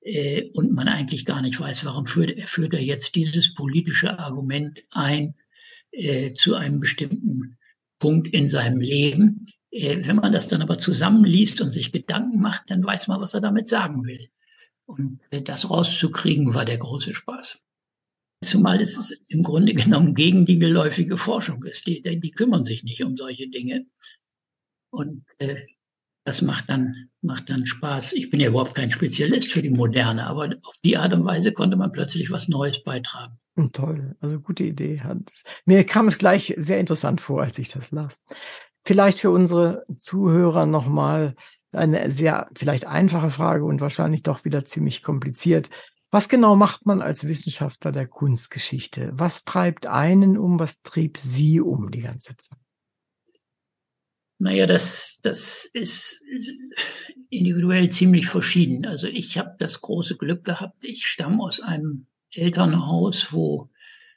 [0.00, 4.18] äh, und man eigentlich gar nicht weiß, warum führt er, führt er jetzt dieses politische
[4.18, 5.34] Argument ein
[5.90, 7.58] äh, zu einem bestimmten
[7.98, 9.46] Punkt in seinem Leben.
[9.70, 13.34] Äh, wenn man das dann aber zusammenliest und sich Gedanken macht, dann weiß man, was
[13.34, 14.28] er damit sagen will.
[14.86, 17.62] Und äh, das rauszukriegen war der große Spaß.
[18.40, 21.86] Zumal es im Grunde genommen gegen die geläufige Forschung ist.
[21.86, 23.84] Die, die kümmern sich nicht um solche Dinge.
[24.90, 25.56] Und äh,
[26.24, 28.12] das macht dann, macht dann Spaß.
[28.12, 31.52] Ich bin ja überhaupt kein Spezialist für die Moderne, aber auf die Art und Weise
[31.52, 33.38] konnte man plötzlich was Neues beitragen.
[33.56, 35.00] Hm, toll, also gute Idee.
[35.64, 38.22] Mir kam es gleich sehr interessant vor, als ich das las.
[38.84, 41.34] Vielleicht für unsere Zuhörer nochmal
[41.72, 45.70] eine sehr vielleicht einfache Frage und wahrscheinlich doch wieder ziemlich kompliziert.
[46.10, 49.10] Was genau macht man als Wissenschaftler der Kunstgeschichte?
[49.12, 50.58] Was treibt einen um?
[50.58, 52.58] Was trieb Sie um die ganze Zeit?
[54.38, 56.22] Naja, das, das ist
[57.28, 58.86] individuell ziemlich verschieden.
[58.86, 63.70] Also ich habe das große Glück gehabt, ich stamme aus einem Elternhaus, wo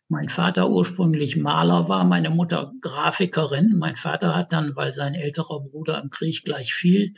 [0.08, 3.78] mein Vater ursprünglich Maler war, meine Mutter Grafikerin.
[3.78, 7.16] Mein Vater hat dann, weil sein älterer Bruder im Krieg gleich fiel,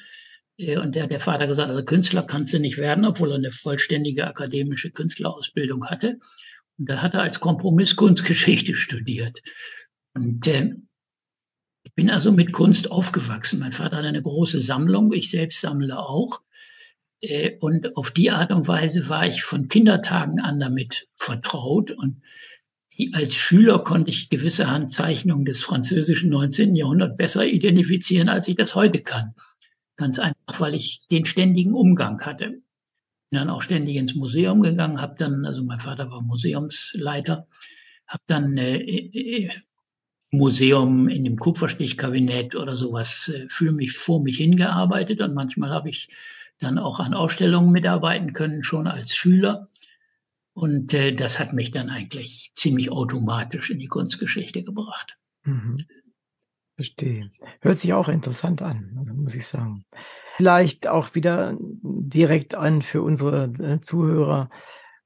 [0.58, 4.28] und der, der Vater gesagt, also Künstler kannst du nicht werden, obwohl er eine vollständige
[4.28, 6.20] akademische Künstlerausbildung hatte.
[6.78, 9.42] Und da hat er als Kompromiss Kunstgeschichte studiert.
[10.14, 10.76] Und äh,
[11.84, 13.60] ich bin also mit Kunst aufgewachsen.
[13.60, 16.42] Mein Vater hat eine große Sammlung, ich selbst sammle auch.
[17.22, 21.92] Äh, und auf die Art und Weise war ich von Kindertagen an damit vertraut.
[21.92, 22.22] Und
[23.14, 26.76] als Schüler konnte ich gewisse Handzeichnungen des französischen 19.
[26.76, 29.34] Jahrhunderts besser identifizieren, als ich das heute kann.
[29.96, 32.50] Ganz einfach, weil ich den ständigen Umgang hatte.
[33.30, 37.48] Bin dann auch ständig ins Museum gegangen, habe dann, also mein Vater war Museumsleiter,
[38.08, 39.50] habe dann äh, äh,
[40.32, 45.90] Museum in dem Kupferstichkabinett oder sowas äh, für mich vor mich hingearbeitet und manchmal habe
[45.90, 46.10] ich
[46.60, 49.70] dann auch an Ausstellungen mitarbeiten können, schon als Schüler.
[50.54, 55.18] Und äh, das hat mich dann eigentlich ziemlich automatisch in die Kunstgeschichte gebracht.
[55.44, 55.86] Mhm.
[56.76, 57.30] Verstehe.
[57.62, 59.84] Hört sich auch interessant an, muss ich sagen.
[60.36, 64.50] Vielleicht auch wieder direkt an für unsere äh, Zuhörer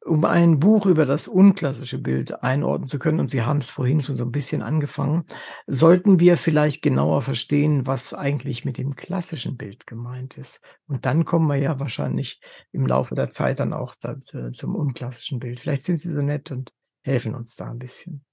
[0.08, 4.02] um ein Buch über das unklassische Bild einordnen zu können, und Sie haben es vorhin
[4.02, 5.26] schon so ein bisschen angefangen,
[5.68, 10.62] sollten wir vielleicht genauer verstehen, was eigentlich mit dem klassischen Bild gemeint ist.
[10.88, 12.40] Und dann kommen wir ja wahrscheinlich
[12.72, 15.60] im Laufe der Zeit dann auch dazu, zum unklassischen Bild.
[15.60, 18.24] Vielleicht sind Sie so nett und helfen uns da ein bisschen.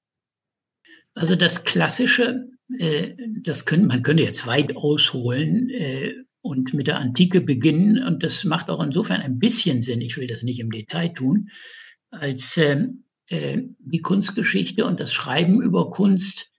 [1.14, 6.98] Also das Klassische, äh, das können, man könnte jetzt weit ausholen, äh, und mit der
[6.98, 8.04] Antike beginnen.
[8.04, 11.48] Und das macht auch insofern ein bisschen Sinn, ich will das nicht im Detail tun,
[12.10, 16.50] als ähm, äh, die Kunstgeschichte und das Schreiben über Kunst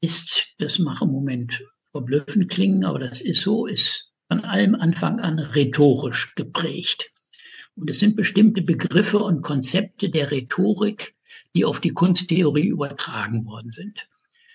[0.00, 5.18] ist, das macht im Moment verblüffend klingen, aber das ist so, ist von allem Anfang
[5.18, 7.10] an rhetorisch geprägt.
[7.74, 11.16] Und es sind bestimmte Begriffe und Konzepte der Rhetorik,
[11.56, 14.06] die auf die Kunsttheorie übertragen worden sind.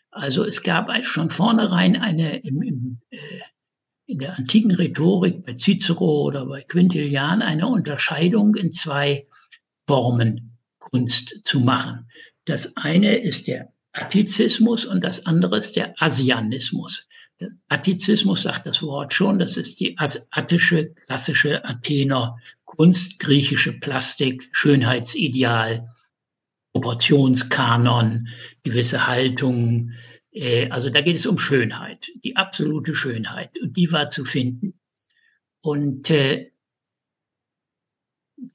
[0.09, 3.17] Also es gab schon vornherein eine im, im äh,
[4.09, 9.27] in der antiken Rhetorik bei Cicero oder bei Quintilian eine Unterscheidung in zwei
[9.85, 12.09] Formen Kunst zu machen.
[12.45, 17.05] Das eine ist der Attizismus und das andere ist der Asianismus.
[17.39, 24.49] Der Attizismus sagt das Wort schon, das ist die attische, klassische Athener Kunst, griechische Plastik,
[24.51, 25.87] Schönheitsideal,
[26.73, 28.27] Proportionskanon,
[28.63, 29.93] gewisse Haltungen,
[30.69, 33.59] also da geht es um Schönheit, die absolute Schönheit.
[33.59, 34.79] Und die war zu finden.
[35.61, 36.51] Und äh,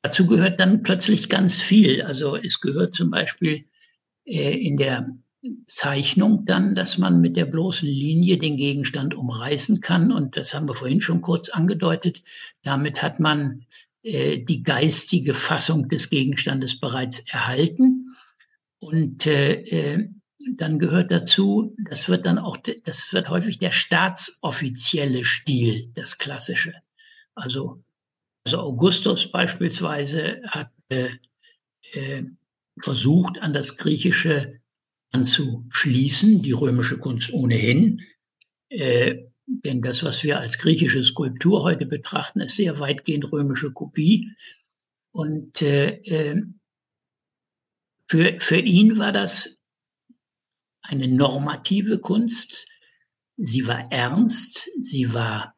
[0.03, 2.03] dazu gehört dann plötzlich ganz viel.
[2.03, 3.65] Also es gehört zum Beispiel
[4.25, 5.17] äh, in der
[5.67, 10.11] Zeichnung dann, dass man mit der bloßen Linie den Gegenstand umreißen kann.
[10.11, 12.23] Und das haben wir vorhin schon kurz angedeutet.
[12.63, 13.67] Damit hat man
[14.03, 18.07] äh, die geistige Fassung des Gegenstandes bereits erhalten.
[18.79, 20.09] Und äh, äh
[20.57, 26.75] dann gehört dazu, das wird dann auch, das wird häufig der staatsoffizielle Stil, das klassische.
[27.35, 27.83] Also,
[28.47, 31.09] also Augustus beispielsweise hat äh,
[31.93, 32.25] äh,
[32.81, 34.61] versucht, an das Griechische
[35.13, 38.03] anzuschließen, die römische Kunst ohnehin.
[38.69, 44.31] Äh, denn das, was wir als griechische Skulptur heute betrachten, ist sehr weitgehend römische Kopie.
[45.13, 46.43] Und äh, äh
[48.11, 49.57] für, für ihn war das
[50.85, 52.67] eine normative Kunst.
[53.37, 55.55] Sie war ernst, sie war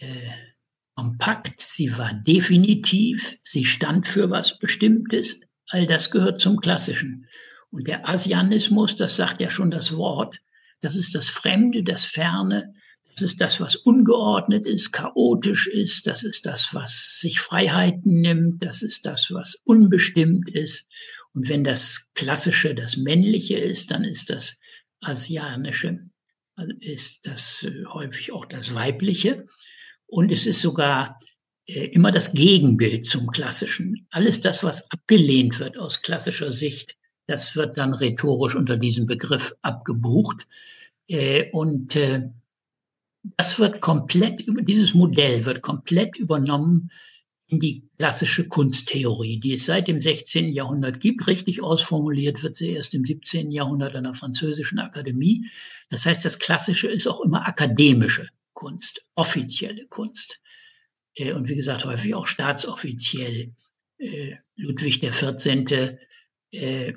[0.00, 0.30] äh,
[0.94, 5.40] kompakt, sie war definitiv, sie stand für was Bestimmtes.
[5.68, 7.26] All das gehört zum Klassischen.
[7.70, 10.40] Und der Asianismus, das sagt ja schon das Wort,
[10.80, 12.72] das ist das Fremde, das Ferne,
[13.10, 18.64] das ist das, was ungeordnet ist, chaotisch ist, das ist das, was sich Freiheiten nimmt,
[18.64, 20.86] das ist das, was unbestimmt ist.
[21.34, 24.56] Und wenn das Klassische das Männliche ist, dann ist das
[25.00, 26.08] Asianische,
[26.80, 29.44] ist das äh, häufig auch das Weibliche.
[30.06, 31.18] Und es ist sogar
[31.66, 34.06] äh, immer das Gegenbild zum Klassischen.
[34.10, 39.54] Alles das, was abgelehnt wird aus klassischer Sicht, das wird dann rhetorisch unter diesem Begriff
[39.62, 40.46] abgebucht.
[41.08, 41.98] Äh, und
[43.38, 46.90] das wird komplett, dieses Modell wird komplett übernommen
[47.46, 50.52] in die klassische Kunsttheorie, die es seit dem 16.
[50.52, 51.26] Jahrhundert gibt.
[51.26, 53.50] Richtig ausformuliert wird sie erst im 17.
[53.50, 55.46] Jahrhundert an der Französischen Akademie.
[55.90, 60.40] Das heißt, das Klassische ist auch immer akademische Kunst, offizielle Kunst.
[61.14, 63.54] Äh, und wie gesagt, häufig auch staatsoffiziell.
[63.98, 65.98] Äh, Ludwig XIV.
[66.50, 66.94] Äh,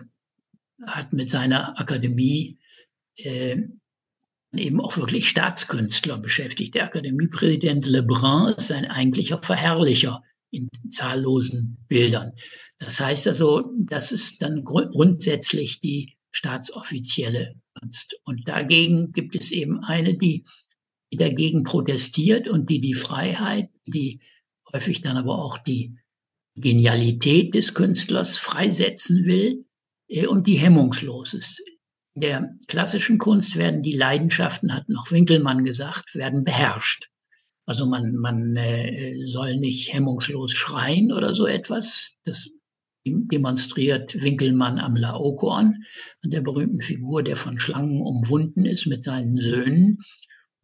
[0.86, 2.60] hat mit seiner Akademie
[3.16, 6.76] eben auch wirklich Staatskünstler beschäftigt.
[6.76, 12.34] Der Akademiepräsident Lebrun ist ein eigentlicher Verherrlicher in zahllosen Bildern.
[12.80, 18.20] Das heißt also, das ist dann grundsätzlich die staatsoffizielle Kunst.
[18.24, 20.44] Und dagegen gibt es eben eine, die,
[21.12, 24.20] die dagegen protestiert und die die Freiheit, die
[24.72, 25.96] häufig dann aber auch die
[26.56, 29.66] Genialität des Künstlers freisetzen will
[30.08, 31.64] äh, und die hemmungslos ist.
[32.16, 37.10] In der klassischen Kunst werden die Leidenschaften, hat noch Winkelmann gesagt, werden beherrscht.
[37.68, 42.18] Also man, man äh, soll nicht hemmungslos schreien oder so etwas.
[42.24, 42.50] Das
[43.06, 45.76] demonstriert Winkelmann am Laokoon,
[46.24, 49.98] an der berühmten Figur, der von Schlangen umwunden ist mit seinen Söhnen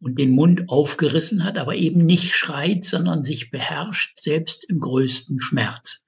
[0.00, 5.40] und den Mund aufgerissen hat, aber eben nicht schreit, sondern sich beherrscht, selbst im größten
[5.40, 6.00] Schmerz.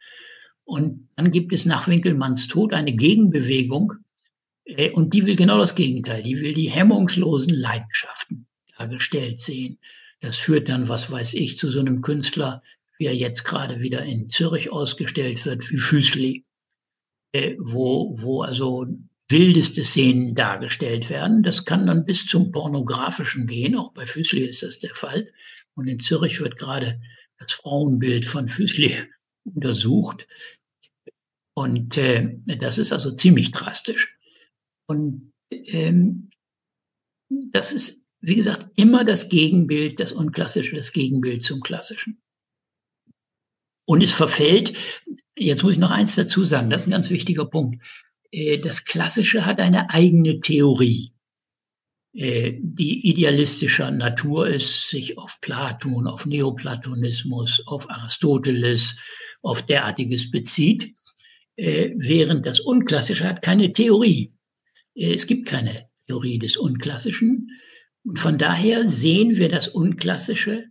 [0.65, 3.93] Und dann gibt es nach Winkelmanns Tod eine Gegenbewegung,
[4.65, 6.23] äh, und die will genau das Gegenteil.
[6.23, 9.79] Die will die hemmungslosen Leidenschaften dargestellt sehen.
[10.21, 12.63] Das führt dann, was weiß ich, zu so einem Künstler,
[12.99, 16.43] wie er jetzt gerade wieder in Zürich ausgestellt wird, wie Füßli,
[17.33, 18.87] äh, wo, wo also
[19.29, 21.43] wildeste Szenen dargestellt werden.
[21.43, 23.77] Das kann dann bis zum Pornografischen gehen.
[23.77, 25.33] Auch bei Füßli ist das der Fall.
[25.75, 27.01] Und in Zürich wird gerade
[27.39, 28.93] das Frauenbild von Füßli
[29.45, 30.27] untersucht.
[31.55, 34.17] Und äh, das ist also ziemlich drastisch.
[34.87, 36.31] Und ähm,
[37.29, 42.21] das ist, wie gesagt, immer das Gegenbild, das Unklassische, das Gegenbild zum Klassischen.
[43.85, 44.73] Und es verfällt,
[45.37, 47.87] jetzt muss ich noch eins dazu sagen, das ist ein ganz wichtiger Punkt.
[48.33, 51.13] Äh, das Klassische hat eine eigene Theorie,
[52.15, 58.97] äh, die idealistischer Natur ist, sich auf Platon, auf Neoplatonismus, auf Aristoteles,
[59.41, 60.93] auf derartiges bezieht,
[61.55, 64.33] äh, während das Unklassische hat keine Theorie.
[64.97, 67.51] Es gibt keine Theorie des Unklassischen.
[68.07, 70.67] Und von daher sehen wir das Unklassische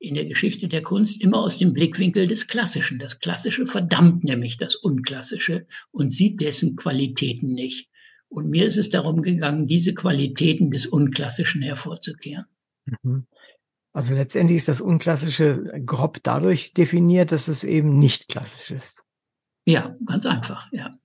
[0.00, 2.98] in der Geschichte der Kunst immer aus dem Blickwinkel des Klassischen.
[2.98, 7.88] Das Klassische verdammt nämlich das Unklassische und sieht dessen Qualitäten nicht.
[8.28, 12.46] Und mir ist es darum gegangen, diese Qualitäten des Unklassischen hervorzukehren.
[13.02, 13.26] Mhm.
[13.92, 19.04] Also letztendlich ist das Unklassische grob dadurch definiert, dass es eben nicht klassisch ist.
[19.66, 20.99] Ja, ganz einfach, ja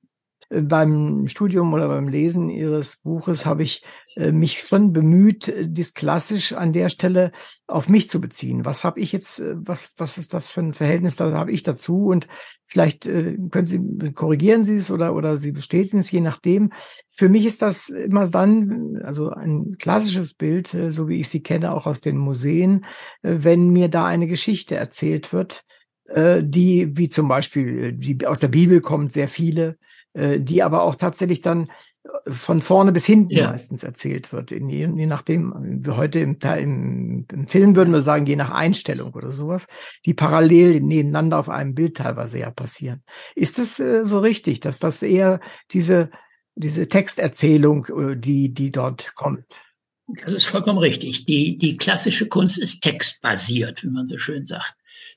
[0.49, 3.83] beim Studium oder beim Lesen Ihres Buches habe ich
[4.15, 7.31] äh, mich schon bemüht, dies klassisch an der Stelle
[7.67, 8.63] auf mich zu beziehen.
[8.63, 11.63] Was habe ich jetzt, äh, was, was ist das für ein Verhältnis, da habe ich
[11.63, 12.05] dazu?
[12.05, 12.27] Und
[12.67, 16.71] vielleicht äh, können Sie, korrigieren Sie es oder, oder Sie bestätigen es, je nachdem.
[17.09, 21.73] Für mich ist das immer dann, also ein klassisches Bild, so wie ich sie kenne,
[21.73, 22.85] auch aus den Museen,
[23.21, 25.63] wenn mir da eine Geschichte erzählt wird,
[26.07, 29.77] die, wie zum Beispiel, die aus der Bibel kommt, sehr viele,
[30.15, 31.69] äh, die aber auch tatsächlich dann
[32.03, 33.51] äh, von vorne bis hinten ja.
[33.51, 34.51] meistens erzählt wird.
[34.51, 39.33] Je, je nachdem, heute im, im, im Film würden wir sagen, je nach Einstellung oder
[39.33, 39.67] sowas,
[40.05, 43.03] die parallel nebeneinander auf einem Bild teilweise ja passieren.
[43.35, 46.09] Ist das äh, so richtig, dass das eher diese,
[46.55, 49.61] diese Texterzählung, äh, die, die dort kommt?
[50.07, 51.25] Das ist vollkommen richtig.
[51.25, 54.75] Die, die klassische Kunst ist textbasiert, wie man so schön sagt.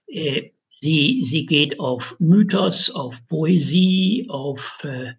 [0.08, 0.50] Äh,
[0.80, 5.14] Sie, sie geht auf Mythos, auf Poesie, auf äh,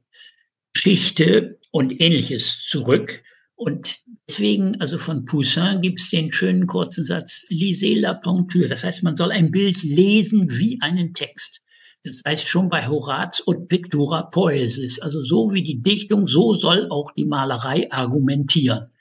[0.73, 3.21] Geschichte und ähnliches zurück.
[3.55, 8.69] Und deswegen, also von Poussin gibt es den schönen kurzen Satz, lisez la peinture.
[8.69, 11.61] Das heißt, man soll ein Bild lesen wie einen Text.
[12.05, 14.99] Das heißt schon bei Horaz und Pictura Poesis.
[15.01, 18.91] Also so wie die Dichtung, so soll auch die Malerei argumentieren.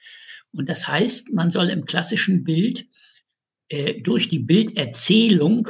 [0.50, 2.86] Und das heißt, man soll im klassischen Bild
[3.68, 5.68] äh, durch die Bilderzählung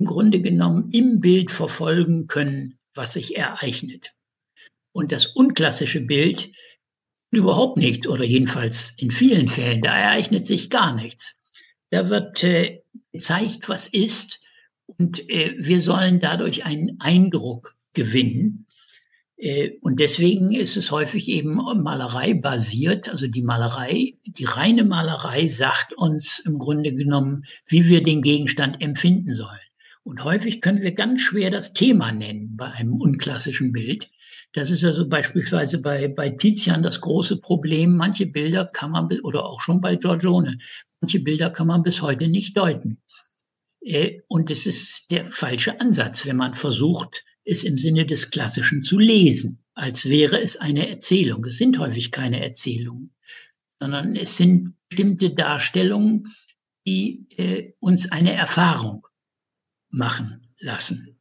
[0.00, 4.12] im Grunde genommen im Bild verfolgen können, was sich ereignet.
[4.92, 6.50] Und das unklassische Bild
[7.30, 11.60] überhaupt nicht, oder jedenfalls in vielen Fällen, da ereignet sich gar nichts.
[11.90, 12.82] Da wird äh,
[13.12, 14.40] gezeigt, was ist,
[14.86, 18.66] und äh, wir sollen dadurch einen Eindruck gewinnen.
[19.36, 23.08] Äh, und deswegen ist es häufig eben Malerei basiert.
[23.08, 28.80] Also die Malerei, die reine Malerei sagt uns im Grunde genommen, wie wir den Gegenstand
[28.80, 29.60] empfinden sollen.
[30.10, 34.10] Und häufig können wir ganz schwer das Thema nennen bei einem unklassischen Bild.
[34.52, 37.96] Das ist also beispielsweise bei, bei Tizian das große Problem.
[37.96, 40.58] Manche Bilder kann man, oder auch schon bei Giorgione,
[41.00, 43.00] manche Bilder kann man bis heute nicht deuten.
[43.82, 48.82] Äh, und es ist der falsche Ansatz, wenn man versucht, es im Sinne des Klassischen
[48.82, 51.44] zu lesen, als wäre es eine Erzählung.
[51.44, 53.14] Es sind häufig keine Erzählungen,
[53.78, 56.26] sondern es sind bestimmte Darstellungen,
[56.84, 59.06] die äh, uns eine Erfahrung
[59.90, 61.20] machen lassen.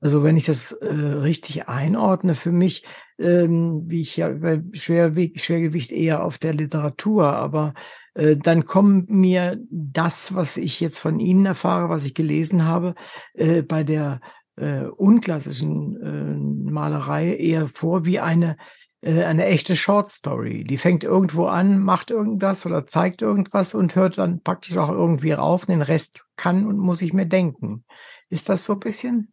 [0.00, 2.84] Also wenn ich das äh, richtig einordne, für mich,
[3.18, 7.72] ähm, wie ich ja über Schwerweg, Schwergewicht eher auf der Literatur, aber
[8.12, 12.94] äh, dann kommt mir das, was ich jetzt von Ihnen erfahre, was ich gelesen habe,
[13.32, 14.20] äh, bei der
[14.56, 18.56] äh, unklassischen äh, Malerei eher vor wie eine
[19.04, 20.64] eine echte Short Story.
[20.64, 25.34] Die fängt irgendwo an, macht irgendwas oder zeigt irgendwas und hört dann praktisch auch irgendwie
[25.34, 25.66] auf.
[25.66, 27.84] Den Rest kann und muss ich mir denken.
[28.30, 29.32] Ist das so ein bisschen?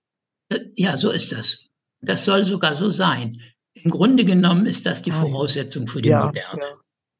[0.76, 1.70] Ja, so ist das.
[2.02, 3.42] Das soll sogar so sein.
[3.74, 6.62] Im Grunde genommen ist das die ah, Voraussetzung für die ja, Moderne.
[6.62, 6.78] Ja.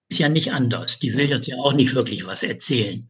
[0.10, 1.00] Ist ja nicht anders.
[1.00, 3.10] Die will uns ja auch nicht wirklich was erzählen,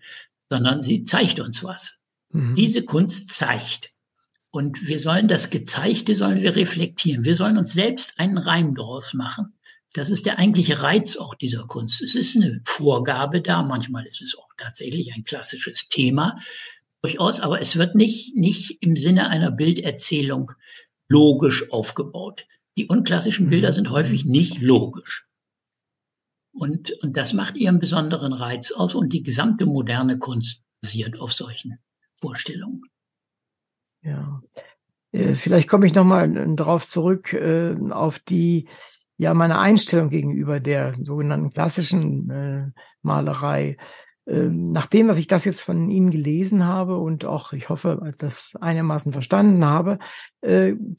[0.50, 2.02] sondern sie zeigt uns was.
[2.32, 2.56] Mhm.
[2.56, 3.91] Diese Kunst zeigt.
[4.52, 7.24] Und wir sollen das Gezeigte, sollen wir reflektieren.
[7.24, 9.54] Wir sollen uns selbst einen Reim daraus machen.
[9.94, 12.02] Das ist der eigentliche Reiz auch dieser Kunst.
[12.02, 13.64] Es ist eine Vorgabe da.
[13.64, 16.38] Manchmal ist es auch tatsächlich ein klassisches Thema.
[17.02, 20.52] Durchaus, aber es wird nicht, nicht im Sinne einer Bilderzählung
[21.10, 22.46] logisch aufgebaut.
[22.78, 23.76] Die unklassischen Bilder mhm.
[23.76, 25.28] sind häufig nicht logisch.
[26.54, 31.32] Und, und das macht ihren besonderen Reiz aus und die gesamte moderne Kunst basiert auf
[31.32, 31.80] solchen
[32.16, 32.84] Vorstellungen.
[34.04, 34.42] Ja,
[35.12, 38.68] äh, vielleicht komme ich nochmal äh, darauf zurück, äh, auf die,
[39.18, 42.74] ja, meine Einstellung gegenüber der sogenannten klassischen
[43.04, 43.78] Malerei.
[44.28, 48.18] Ähm, nachdem, was ich das jetzt von Ihnen gelesen habe und auch, ich hoffe, als
[48.18, 50.00] das einigermaßen verstanden habe,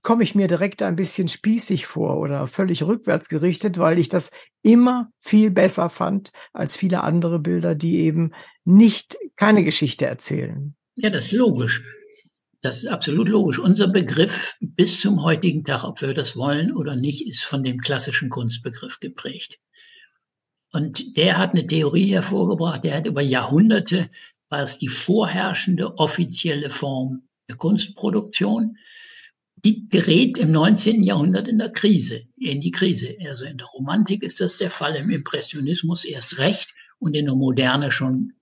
[0.02, 4.30] komme ich mir direkt ein bisschen spießig vor oder völlig rückwärts gerichtet, weil ich das
[4.62, 8.32] immer viel besser fand als viele andere Bilder, die eben
[8.64, 10.76] nicht keine Geschichte erzählen.
[10.94, 11.82] Ja, das ist logisch.
[12.62, 13.58] Das ist absolut logisch.
[13.58, 17.80] Unser Begriff bis zum heutigen Tag, ob wir das wollen oder nicht, ist von dem
[17.80, 19.58] klassischen Kunstbegriff geprägt.
[20.70, 24.08] Und der hat eine Theorie hervorgebracht, der hat über Jahrhunderte,
[24.48, 28.76] war es die vorherrschende offizielle Form der Kunstproduktion.
[29.64, 31.02] Die gerät im 19.
[31.02, 33.16] Jahrhundert in der Krise, in die Krise.
[33.28, 37.34] Also in der Romantik ist das der Fall, im Impressionismus erst recht und in der
[37.34, 38.34] Moderne schon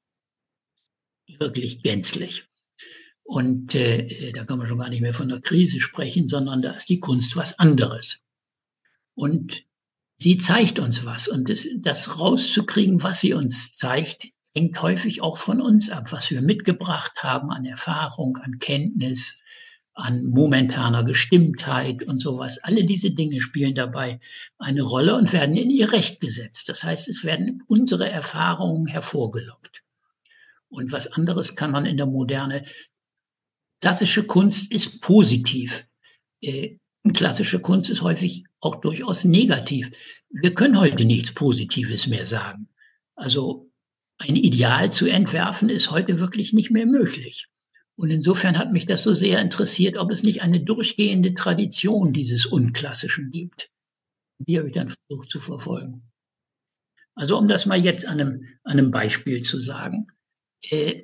[1.38, 2.49] wirklich gänzlich.
[3.30, 6.72] Und äh, da kann man schon gar nicht mehr von der Krise sprechen, sondern da
[6.72, 8.18] ist die Kunst was anderes.
[9.14, 9.62] Und
[10.18, 11.28] sie zeigt uns was.
[11.28, 16.32] Und das, das rauszukriegen, was sie uns zeigt, hängt häufig auch von uns ab, was
[16.32, 19.38] wir mitgebracht haben an Erfahrung, an Kenntnis,
[19.94, 22.58] an momentaner Gestimmtheit und sowas.
[22.58, 24.18] Alle diese Dinge spielen dabei
[24.58, 26.68] eine Rolle und werden in ihr Recht gesetzt.
[26.68, 29.84] Das heißt, es werden unsere Erfahrungen hervorgelockt.
[30.68, 32.64] Und was anderes kann man in der Moderne.
[33.80, 35.86] Klassische Kunst ist positiv.
[36.42, 36.76] Äh,
[37.14, 39.90] klassische Kunst ist häufig auch durchaus negativ.
[40.28, 42.68] Wir können heute nichts Positives mehr sagen.
[43.14, 43.70] Also
[44.18, 47.48] ein Ideal zu entwerfen ist heute wirklich nicht mehr möglich.
[47.96, 52.46] Und insofern hat mich das so sehr interessiert, ob es nicht eine durchgehende Tradition dieses
[52.46, 53.70] Unklassischen gibt.
[54.38, 56.10] Die habe ich dann versucht zu verfolgen.
[57.14, 60.06] Also um das mal jetzt an einem, an einem Beispiel zu sagen.
[60.62, 61.02] Äh,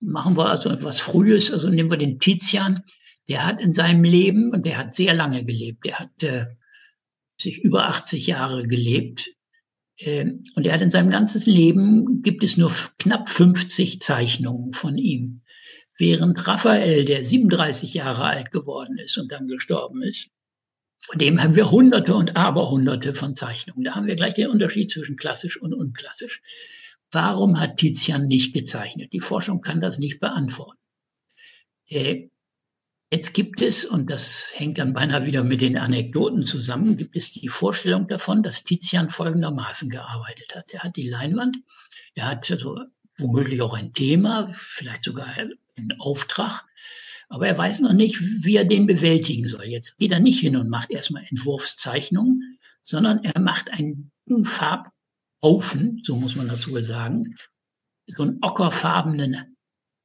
[0.00, 2.82] machen wir also etwas Frühes, also nehmen wir den Tizian
[3.28, 6.46] der hat in seinem Leben, und der hat sehr lange gelebt, der hat äh,
[7.40, 9.30] sich über 80 Jahre gelebt,
[9.98, 14.98] äh, und er hat in seinem ganzen Leben, gibt es nur knapp 50 Zeichnungen von
[14.98, 15.42] ihm.
[15.96, 20.28] Während Raphael, der 37 Jahre alt geworden ist und dann gestorben ist,
[20.98, 23.84] von dem haben wir Hunderte und Aberhunderte von Zeichnungen.
[23.84, 26.42] Da haben wir gleich den Unterschied zwischen klassisch und unklassisch.
[27.14, 29.12] Warum hat Tizian nicht gezeichnet?
[29.12, 30.78] Die Forschung kann das nicht beantworten.
[31.88, 32.28] Äh,
[33.14, 37.32] Jetzt gibt es, und das hängt dann beinahe wieder mit den Anekdoten zusammen, gibt es
[37.32, 40.72] die Vorstellung davon, dass Tizian folgendermaßen gearbeitet hat.
[40.72, 41.58] Er hat die Leinwand,
[42.16, 42.76] er hat also
[43.18, 46.64] womöglich auch ein Thema, vielleicht sogar einen Auftrag,
[47.28, 49.66] aber er weiß noch nicht, wie er den bewältigen soll.
[49.66, 54.10] Jetzt geht er nicht hin und macht erstmal Entwurfszeichnungen, sondern er macht einen
[55.44, 57.36] Farbhaufen, so muss man das wohl sagen,
[58.06, 59.56] so einen ockerfarbenen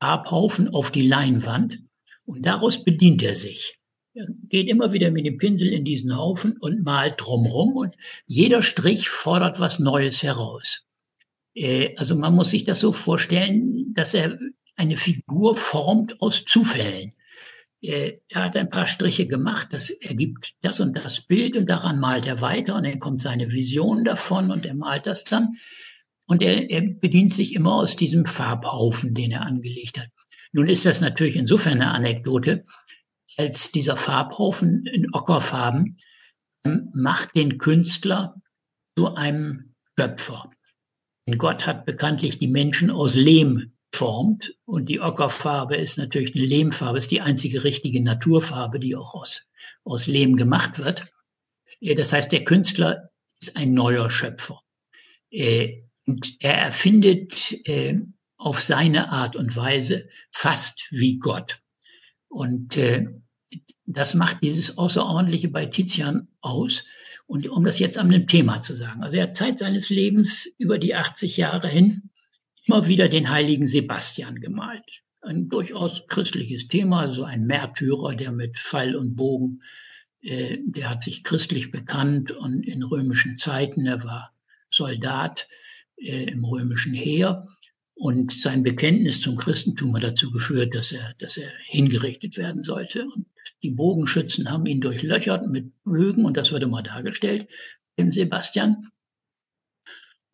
[0.02, 1.80] Farbhaufen auf die Leinwand
[2.26, 3.80] und daraus bedient er sich.
[4.14, 7.96] Er geht immer wieder mit dem Pinsel in diesen Haufen und malt drumrum und
[8.28, 10.86] jeder Strich fordert was Neues heraus.
[11.56, 14.38] Äh, also man muss sich das so vorstellen, dass er
[14.76, 17.14] eine Figur formt aus Zufällen.
[17.82, 22.00] Äh, er hat ein paar Striche gemacht, das ergibt das und das Bild und daran
[22.00, 25.58] malt er weiter und dann kommt seine Vision davon und er malt das dann.
[26.26, 30.10] Und er, er bedient sich immer aus diesem Farbhaufen, den er angelegt hat.
[30.52, 32.64] Nun ist das natürlich insofern eine Anekdote,
[33.38, 35.98] als dieser Farbhaufen in Ockerfarben
[36.66, 38.36] ähm, macht den Künstler
[38.98, 40.52] zu einem Schöpfer.
[41.26, 46.46] Denn Gott hat bekanntlich die Menschen aus Lehm geformt und die Ockerfarbe ist natürlich eine
[46.46, 49.48] Lehmfarbe, ist die einzige richtige Naturfarbe, die auch aus,
[49.84, 51.08] aus Lehm gemacht wird.
[51.82, 53.10] Äh, das heißt, der Künstler
[53.42, 54.62] ist ein neuer Schöpfer.
[55.32, 58.00] Äh, und er erfindet äh,
[58.38, 61.62] auf seine Art und Weise fast wie Gott.
[62.30, 62.80] Und
[63.88, 66.86] das macht dieses Außerordentliche bei Tizian aus.
[67.26, 69.04] Und um das jetzt an dem Thema zu sagen.
[69.04, 72.09] Also er hat Zeit seines Lebens über die 80 Jahre hin
[72.70, 75.02] immer wieder den heiligen Sebastian gemalt.
[75.22, 79.64] Ein durchaus christliches Thema, so ein Märtyrer, der mit Pfeil und Bogen,
[80.22, 84.36] äh, der hat sich christlich bekannt und in römischen Zeiten, er war
[84.70, 85.48] Soldat
[85.98, 87.44] äh, im römischen Heer
[87.96, 93.04] Und sein Bekenntnis zum Christentum hat dazu geführt, dass er, dass er hingerichtet werden sollte.
[93.04, 93.26] Und
[93.64, 97.48] die Bogenschützen haben ihn durchlöchert mit Bögen und das wird immer dargestellt,
[97.98, 98.88] dem Sebastian.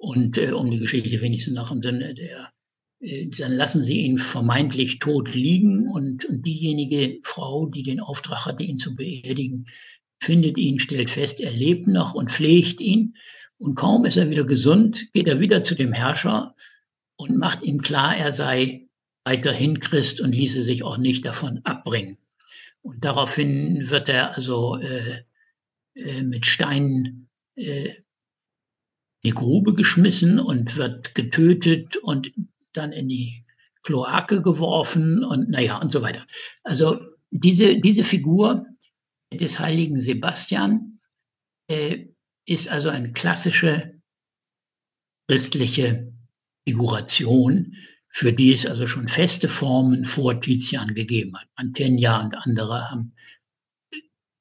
[0.05, 2.51] Und äh, um die Geschichte wenigstens noch im Sinne der,
[2.99, 8.45] äh, dann lassen sie ihn vermeintlich tot liegen und, und diejenige Frau, die den Auftrag
[8.45, 9.65] hatte, ihn zu beerdigen,
[10.21, 13.15] findet ihn, stellt fest, er lebt noch und pflegt ihn.
[13.57, 16.55] Und kaum ist er wieder gesund, geht er wieder zu dem Herrscher
[17.15, 18.87] und macht ihm klar, er sei
[19.23, 22.19] weiterhin Christ und ließe sich auch nicht davon abbringen.
[22.83, 25.23] Und daraufhin wird er also äh,
[25.95, 27.89] äh, mit Steinen äh,
[29.25, 32.31] die Grube geschmissen und wird getötet und
[32.73, 33.43] dann in die
[33.81, 36.25] Kloake geworfen und naja und so weiter.
[36.63, 37.01] Also
[37.31, 38.65] diese, diese Figur
[39.33, 40.97] des heiligen Sebastian
[41.67, 42.05] äh,
[42.45, 43.99] ist also eine klassische
[45.27, 46.13] christliche
[46.67, 47.75] Figuration,
[48.09, 51.47] für die es also schon feste Formen vor Tizian gegeben hat.
[51.57, 53.15] Mantegna und andere haben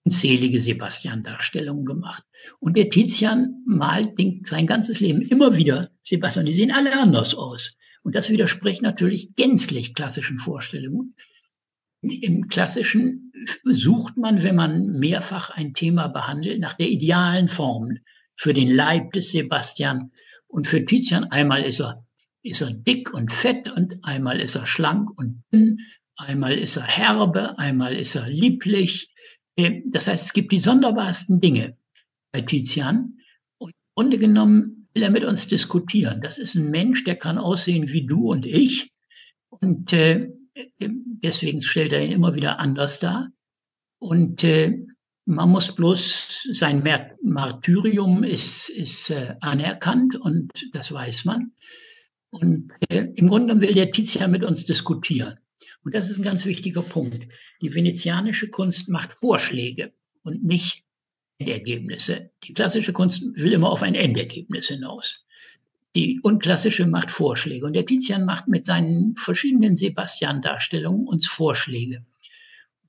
[0.04, 2.22] unzählige Sebastian-Darstellungen gemacht.
[2.60, 4.12] Und der Tizian malt
[4.44, 6.46] sein ganzes Leben immer wieder Sebastian.
[6.46, 7.72] Die sehen alle anders aus.
[8.02, 11.16] Und das widerspricht natürlich gänzlich klassischen Vorstellungen.
[12.02, 13.32] Im Klassischen
[13.64, 17.96] sucht man, wenn man mehrfach ein Thema behandelt, nach der idealen Form
[18.36, 20.12] für den Leib des Sebastian.
[20.46, 22.06] Und für Tizian einmal ist er,
[22.42, 25.78] ist er dick und fett und einmal ist er schlank und dünn,
[26.16, 29.13] einmal ist er herbe, einmal ist er lieblich,
[29.56, 31.76] das heißt, es gibt die sonderbarsten Dinge
[32.32, 33.18] bei Tizian.
[33.58, 36.20] Und im Grunde genommen will er mit uns diskutieren.
[36.22, 38.92] Das ist ein Mensch, der kann aussehen wie du und ich.
[39.48, 40.28] Und äh,
[40.80, 43.28] deswegen stellt er ihn immer wieder anders dar.
[43.98, 44.76] Und äh,
[45.26, 46.82] man muss bloß, sein
[47.22, 51.52] Martyrium ist, ist äh, anerkannt und das weiß man.
[52.30, 55.38] Und äh, im Grunde will der Tizian mit uns diskutieren.
[55.84, 57.28] Und das ist ein ganz wichtiger Punkt.
[57.60, 60.82] Die venezianische Kunst macht Vorschläge und nicht
[61.38, 62.30] Endergebnisse.
[62.44, 65.26] Die klassische Kunst will immer auf ein Endergebnis hinaus.
[65.94, 67.66] Die unklassische macht Vorschläge.
[67.66, 72.04] Und der Tizian macht mit seinen verschiedenen Sebastian-Darstellungen uns Vorschläge.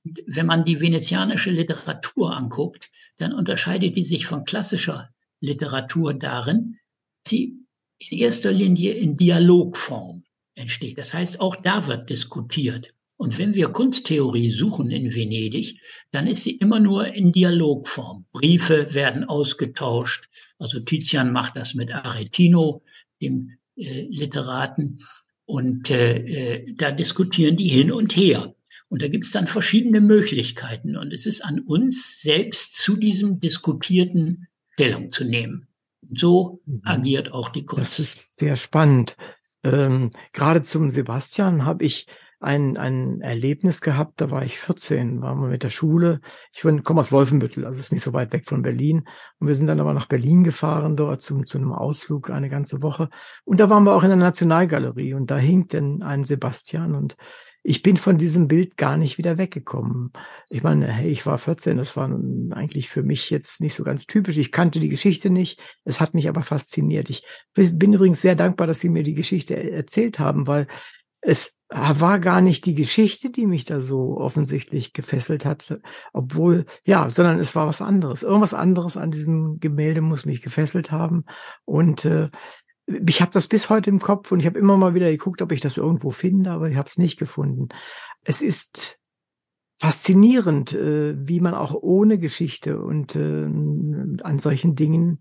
[0.04, 6.78] Und wenn man die venezianische Literatur anguckt, dann unterscheidet die sich von klassischer Literatur darin,
[7.26, 7.58] sie
[7.98, 10.25] in erster Linie in Dialogform
[10.56, 10.98] entsteht.
[10.98, 12.92] Das heißt, auch da wird diskutiert.
[13.18, 15.80] Und wenn wir Kunsttheorie suchen in Venedig,
[16.10, 18.26] dann ist sie immer nur in Dialogform.
[18.32, 20.28] Briefe werden ausgetauscht.
[20.58, 22.82] Also Tizian macht das mit Aretino,
[23.22, 24.98] dem äh, Literaten.
[25.46, 28.54] Und äh, äh, da diskutieren die hin und her.
[28.88, 30.96] Und da gibt es dann verschiedene Möglichkeiten.
[30.96, 35.68] Und es ist an uns selbst zu diesem Diskutierten Stellung zu nehmen.
[36.14, 36.82] So mhm.
[36.84, 37.98] agiert auch die Kunst.
[37.98, 39.16] Das ist sehr spannend.
[39.66, 42.06] Ähm, Gerade zum Sebastian habe ich
[42.38, 46.20] ein, ein Erlebnis gehabt, da war ich 14, waren wir mit der Schule.
[46.52, 49.08] Ich komme aus Wolfenbüttel, also ist nicht so weit weg von Berlin.
[49.38, 52.82] Und wir sind dann aber nach Berlin gefahren, dort zum, zu einem Ausflug eine ganze
[52.82, 53.08] Woche.
[53.44, 57.16] Und da waren wir auch in der Nationalgalerie und da hing denn ein Sebastian und
[57.68, 60.12] ich bin von diesem Bild gar nicht wieder weggekommen.
[60.48, 62.08] Ich meine, hey, ich war 14, das war
[62.52, 64.38] eigentlich für mich jetzt nicht so ganz typisch.
[64.38, 67.10] Ich kannte die Geschichte nicht, es hat mich aber fasziniert.
[67.10, 70.68] Ich bin übrigens sehr dankbar, dass Sie mir die Geschichte erzählt haben, weil
[71.20, 75.80] es war gar nicht die Geschichte, die mich da so offensichtlich gefesselt hat,
[76.12, 78.22] obwohl, ja, sondern es war was anderes.
[78.22, 81.24] Irgendwas anderes an diesem Gemälde muss mich gefesselt haben.
[81.64, 82.28] Und äh,
[82.86, 85.52] ich habe das bis heute im Kopf und ich habe immer mal wieder geguckt, ob
[85.52, 87.68] ich das irgendwo finde, aber ich habe es nicht gefunden.
[88.24, 88.98] Es ist
[89.78, 93.44] faszinierend, äh, wie man auch ohne Geschichte und äh,
[94.22, 95.20] an solchen Dingen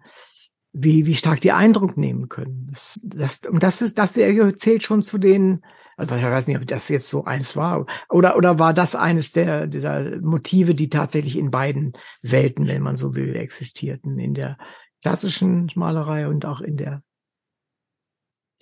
[0.78, 2.68] wie, wie stark die Eindruck nehmen können.
[2.72, 5.64] Das, das, und das ist, das zählt schon zu den,
[5.96, 9.32] also ich weiß nicht, ob das jetzt so eins war, oder, oder war das eines
[9.32, 14.58] der, dieser Motive, die tatsächlich in beiden Welten, wenn man so will, existierten, in der
[15.02, 17.02] klassischen Malerei und auch in der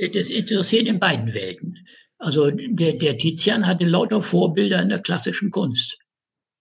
[0.10, 1.86] das interessiert in beiden Welten.
[2.18, 5.98] Also der, der Tizian hatte lauter Vorbilder in der klassischen Kunst.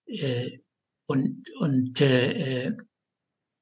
[0.07, 0.59] Äh,
[1.07, 2.77] und, und äh, äh,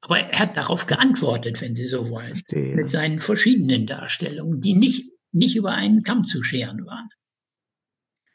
[0.02, 2.74] aber er hat darauf geantwortet, wenn Sie so wollen, Verstehe.
[2.74, 7.08] mit seinen verschiedenen Darstellungen, die nicht, nicht über einen Kamm zu scheren waren.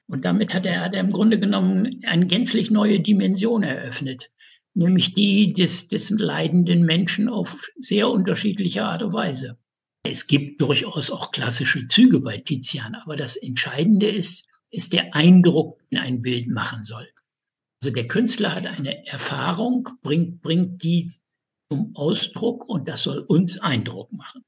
[0.07, 4.29] Und damit hat er, hat er im Grunde genommen eine gänzlich neue Dimension eröffnet,
[4.75, 9.57] nämlich die des, des leidenden Menschen auf sehr unterschiedliche Art und Weise.
[10.05, 15.79] Es gibt durchaus auch klassische Züge bei Tizian, aber das Entscheidende ist, ist der Eindruck,
[15.89, 17.07] den ein Bild machen soll.
[17.81, 21.11] Also der Künstler hat eine Erfahrung, bringt, bringt die
[21.69, 24.43] zum Ausdruck und das soll uns Eindruck machen.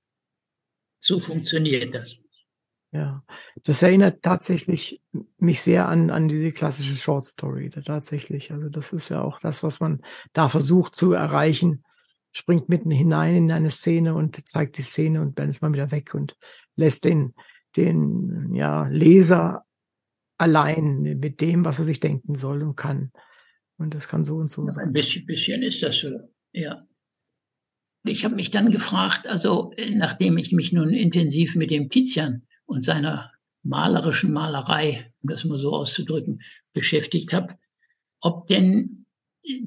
[1.00, 2.24] So funktioniert das.
[2.92, 3.24] Ja,
[3.64, 5.02] das erinnert tatsächlich
[5.38, 8.52] mich sehr an, an diese klassische Short Story, tatsächlich.
[8.52, 10.02] Also das ist ja auch das, was man
[10.34, 11.84] da versucht zu erreichen,
[12.32, 15.92] springt mitten hinein in eine Szene und zeigt die Szene und dann ist man wieder
[15.92, 16.38] weg und
[16.76, 17.34] lässt den,
[17.76, 19.66] den ja, Leser
[20.38, 23.12] allein mit dem, was er sich denken soll und kann.
[23.78, 24.88] Und das kann so und so sein.
[24.88, 26.10] Ein bisschen, bisschen ist das so,
[26.52, 26.88] ja.
[28.06, 32.86] Ich habe mich dann gefragt, also nachdem ich mich nun intensiv mit dem Tizian und
[32.86, 33.32] seiner
[33.64, 36.42] malerischen Malerei, um das mal so auszudrücken,
[36.74, 37.58] beschäftigt habe,
[38.22, 39.06] ob denn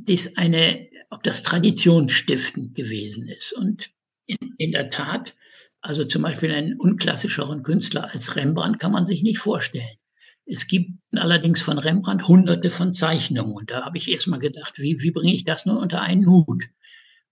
[0.04, 3.52] das eine, ob das traditionsstiftend gewesen ist.
[3.52, 3.90] Und
[4.26, 5.34] in, in der Tat,
[5.80, 9.98] also zum Beispiel einen unklassischeren Künstler als Rembrandt kann man sich nicht vorstellen.
[10.46, 13.54] Es gibt allerdings von Rembrandt hunderte von Zeichnungen.
[13.54, 16.26] Und da habe ich erst mal gedacht, wie, wie bringe ich das nur unter einen
[16.26, 16.64] Hut?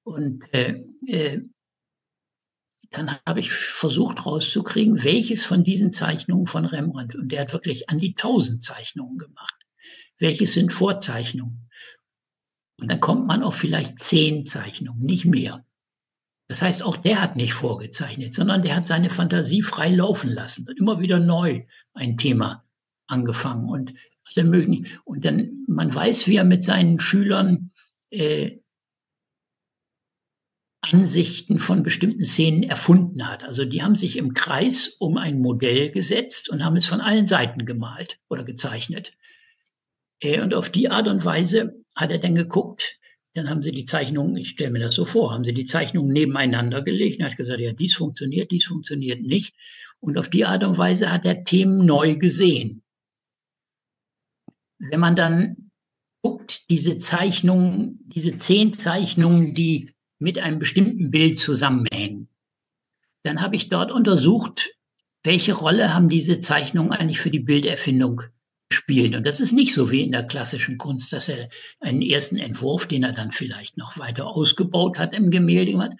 [0.02, 0.74] Und äh,
[1.06, 1.40] äh,
[2.90, 7.90] dann habe ich versucht rauszukriegen, welches von diesen Zeichnungen von Rembrandt, und der hat wirklich
[7.90, 9.56] an die tausend Zeichnungen gemacht,
[10.18, 11.68] welches sind Vorzeichnungen.
[12.80, 15.64] Und dann kommt man auf vielleicht zehn Zeichnungen, nicht mehr.
[16.48, 20.66] Das heißt, auch der hat nicht vorgezeichnet, sondern der hat seine Fantasie frei laufen lassen
[20.66, 22.64] und immer wieder neu ein Thema
[23.06, 23.92] angefangen und
[24.34, 24.86] alle möglichen.
[25.04, 27.70] Und dann, man weiß, wie er mit seinen Schülern
[28.10, 28.58] äh,
[30.80, 33.42] Ansichten von bestimmten Szenen erfunden hat.
[33.42, 37.26] Also die haben sich im Kreis um ein Modell gesetzt und haben es von allen
[37.26, 39.12] Seiten gemalt oder gezeichnet.
[40.20, 42.98] Äh, und auf die Art und Weise hat er dann geguckt,
[43.34, 46.12] dann haben sie die Zeichnungen, ich stelle mir das so vor, haben sie die Zeichnungen
[46.12, 49.54] nebeneinander gelegt und hat gesagt, ja, dies funktioniert, dies funktioniert nicht.
[50.00, 52.82] Und auf die Art und Weise hat er Themen neu gesehen.
[54.78, 55.70] Wenn man dann
[56.22, 62.28] guckt, diese Zeichnungen, diese zehn Zeichnungen, die mit einem bestimmten Bild zusammenhängen.
[63.22, 64.70] Dann habe ich dort untersucht,
[65.22, 68.22] welche Rolle haben diese Zeichnungen eigentlich für die Bilderfindung
[68.68, 69.14] gespielt.
[69.14, 71.48] Und das ist nicht so wie in der klassischen Kunst, dass er
[71.80, 75.92] einen ersten Entwurf, den er dann vielleicht noch weiter ausgebaut hat im Gemälde hat,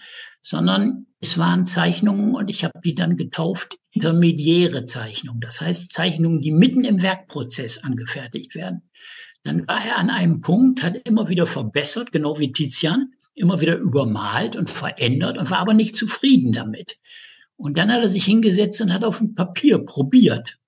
[0.42, 5.40] sondern es waren Zeichnungen und ich habe die dann getauft intermediäre Zeichnungen.
[5.40, 8.82] Das heißt Zeichnungen, die mitten im Werkprozess angefertigt werden.
[9.44, 13.76] Dann war er an einem Punkt, hat immer wieder verbessert, genau wie Tizian, immer wieder
[13.76, 16.98] übermalt und verändert und war aber nicht zufrieden damit.
[17.56, 20.58] Und dann hat er sich hingesetzt und hat auf dem Papier probiert.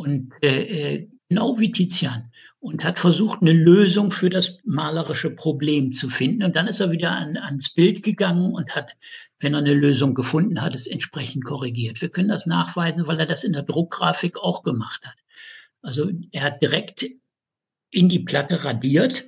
[0.00, 2.32] Und äh, äh, genau wie Tizian.
[2.58, 6.42] Und hat versucht, eine Lösung für das malerische Problem zu finden.
[6.42, 8.96] Und dann ist er wieder an, ans Bild gegangen und hat,
[9.40, 12.00] wenn er eine Lösung gefunden hat, es entsprechend korrigiert.
[12.00, 15.16] Wir können das nachweisen, weil er das in der Druckgrafik auch gemacht hat.
[15.82, 17.06] Also er hat direkt
[17.90, 19.24] in die Platte radiert,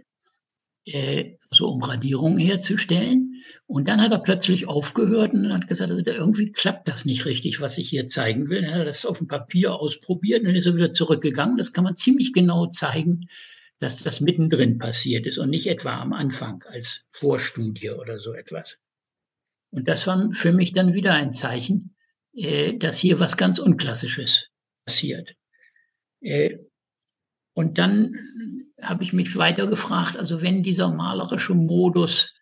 [0.86, 3.42] äh, so um Radierungen herzustellen.
[3.66, 7.60] Und dann hat er plötzlich aufgehört und hat gesagt, also irgendwie klappt das nicht richtig,
[7.60, 8.64] was ich hier zeigen will.
[8.64, 11.56] Er hat das auf dem Papier ausprobiert und dann ist er wieder zurückgegangen.
[11.56, 13.28] Das kann man ziemlich genau zeigen,
[13.78, 18.78] dass das mittendrin passiert ist und nicht etwa am Anfang als Vorstudie oder so etwas.
[19.70, 21.96] Und das war für mich dann wieder ein Zeichen,
[22.34, 24.48] äh, dass hier was ganz Unklassisches
[24.84, 25.34] passiert.
[26.20, 26.58] Äh,
[27.54, 28.14] und dann
[28.80, 32.34] habe ich mich weiter gefragt, also wenn dieser malerische Modus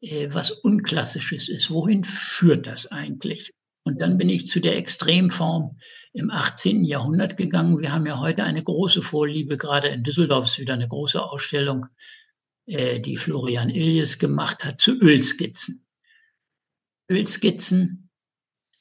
[0.00, 3.52] äh, was Unklassisches ist, wohin führt das eigentlich?
[3.86, 5.78] Und dann bin ich zu der Extremform
[6.12, 6.84] im 18.
[6.84, 7.80] Jahrhundert gegangen.
[7.80, 11.86] Wir haben ja heute eine große Vorliebe, gerade in Düsseldorf ist wieder eine große Ausstellung,
[12.66, 15.86] äh, die Florian Iljes gemacht hat, zu Ölskizzen.
[17.10, 18.03] Ölskizzen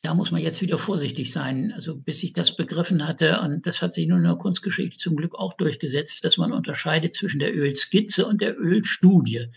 [0.03, 1.71] da muss man jetzt wieder vorsichtig sein.
[1.71, 5.15] Also bis ich das begriffen hatte, und das hat sich nun in der Kunstgeschichte zum
[5.15, 9.47] Glück auch durchgesetzt, dass man unterscheidet zwischen der Ölskizze und der Ölstudie.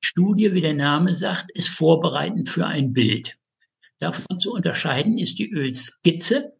[0.00, 3.36] Studie, wie der Name sagt, ist vorbereitend für ein Bild.
[3.98, 6.56] Davon zu unterscheiden ist die Ölskizze,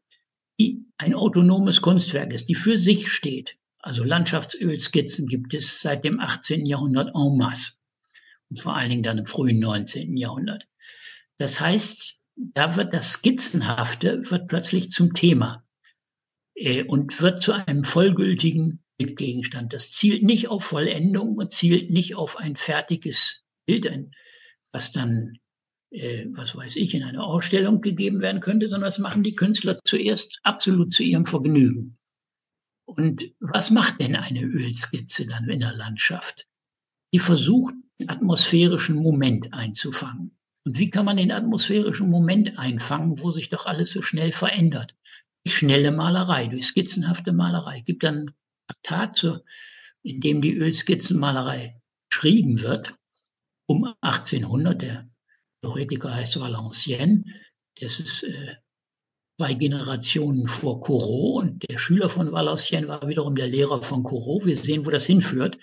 [0.59, 3.57] die ein autonomes Kunstwerk ist, die für sich steht.
[3.79, 6.67] Also Landschaftsölskizzen gibt es seit dem 18.
[6.67, 7.75] Jahrhundert en masse.
[8.51, 10.17] Und vor allen Dingen dann im frühen 19.
[10.17, 10.67] Jahrhundert.
[11.37, 15.65] Das heißt, da wird das Skizzenhafte wird plötzlich zum Thema
[16.55, 19.73] äh, und wird zu einem vollgültigen Bildgegenstand.
[19.73, 23.91] Das zielt nicht auf Vollendung und zielt nicht auf ein fertiges Bild,
[24.73, 25.39] was dann,
[25.91, 29.79] äh, was weiß ich, in eine Ausstellung gegeben werden könnte, sondern das machen die Künstler
[29.85, 31.99] zuerst absolut zu ihrem Vergnügen.
[32.85, 36.47] Und was macht denn eine Ölskizze dann in der Landschaft?
[37.13, 40.38] Die versucht, einen atmosphärischen Moment einzufangen.
[40.69, 44.95] Und wie kann man den atmosphärischen Moment einfangen, wo sich doch alles so schnell verändert?
[45.47, 47.79] Die schnelle Malerei, durch skizzenhafte Malerei.
[47.79, 48.33] Es gibt dann
[48.67, 49.43] Traktat,
[50.03, 52.93] in dem die Ölskizzenmalerei geschrieben wird,
[53.65, 54.83] um 1800.
[54.83, 55.11] Der
[55.63, 57.25] Theoretiker heißt Valenciennes.
[57.81, 58.57] Das ist äh,
[59.39, 64.45] zwei Generationen vor Corot und der Schüler von Valenciennes war wiederum der Lehrer von Corot.
[64.45, 65.57] Wir sehen, wo das hinführt.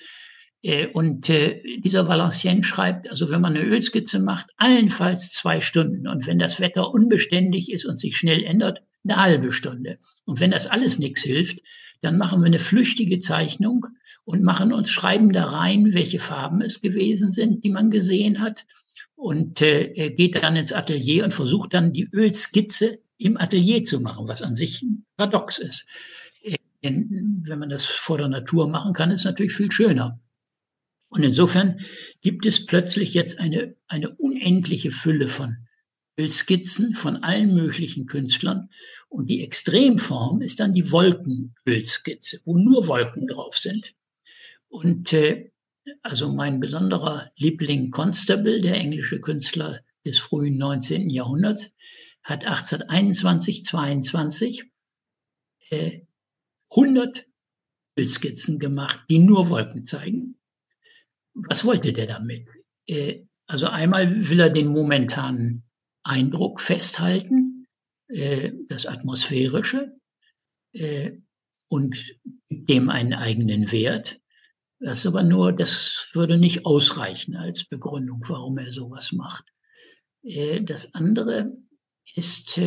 [0.65, 6.07] Äh, und äh, dieser Valenciennes schreibt, also wenn man eine Ölskizze macht, allenfalls zwei Stunden.
[6.07, 9.99] Und wenn das Wetter unbeständig ist und sich schnell ändert, eine halbe Stunde.
[10.25, 11.59] Und wenn das alles nichts hilft,
[12.01, 13.85] dann machen wir eine flüchtige Zeichnung
[14.23, 18.65] und machen uns, schreiben da rein, welche Farben es gewesen sind, die man gesehen hat.
[19.15, 24.27] Und äh, geht dann ins Atelier und versucht dann die Ölskizze im Atelier zu machen,
[24.27, 24.83] was an sich
[25.15, 25.85] paradox ist.
[26.41, 30.19] Äh, denn wenn man das vor der Natur machen kann, ist es natürlich viel schöner.
[31.15, 31.79] Und insofern
[32.19, 35.65] gibt es plötzlich jetzt eine, eine unendliche Fülle von
[36.19, 38.69] Ölskizzen von allen möglichen Künstlern.
[39.07, 43.95] Und die Extremform ist dann die Wolkenölskizze, wo nur Wolken drauf sind.
[44.67, 45.51] Und äh,
[46.01, 51.09] also mein besonderer Liebling Constable, der englische Künstler des frühen 19.
[51.09, 51.71] Jahrhunderts,
[52.23, 54.69] hat 1821, 22
[55.69, 56.01] äh,
[56.71, 57.25] 100
[57.97, 60.34] Ölskizzen gemacht, die nur Wolken zeigen.
[61.35, 62.47] Was wollte der damit?
[62.87, 65.63] Äh, also einmal will er den momentanen
[66.03, 67.67] Eindruck festhalten,
[68.07, 69.95] äh, das Atmosphärische,
[70.73, 71.11] äh,
[71.67, 72.17] und
[72.49, 74.19] dem einen eigenen Wert.
[74.79, 79.45] Das aber nur, das würde nicht ausreichen als Begründung, warum er sowas macht.
[80.61, 81.53] Das andere
[82.13, 82.59] ist,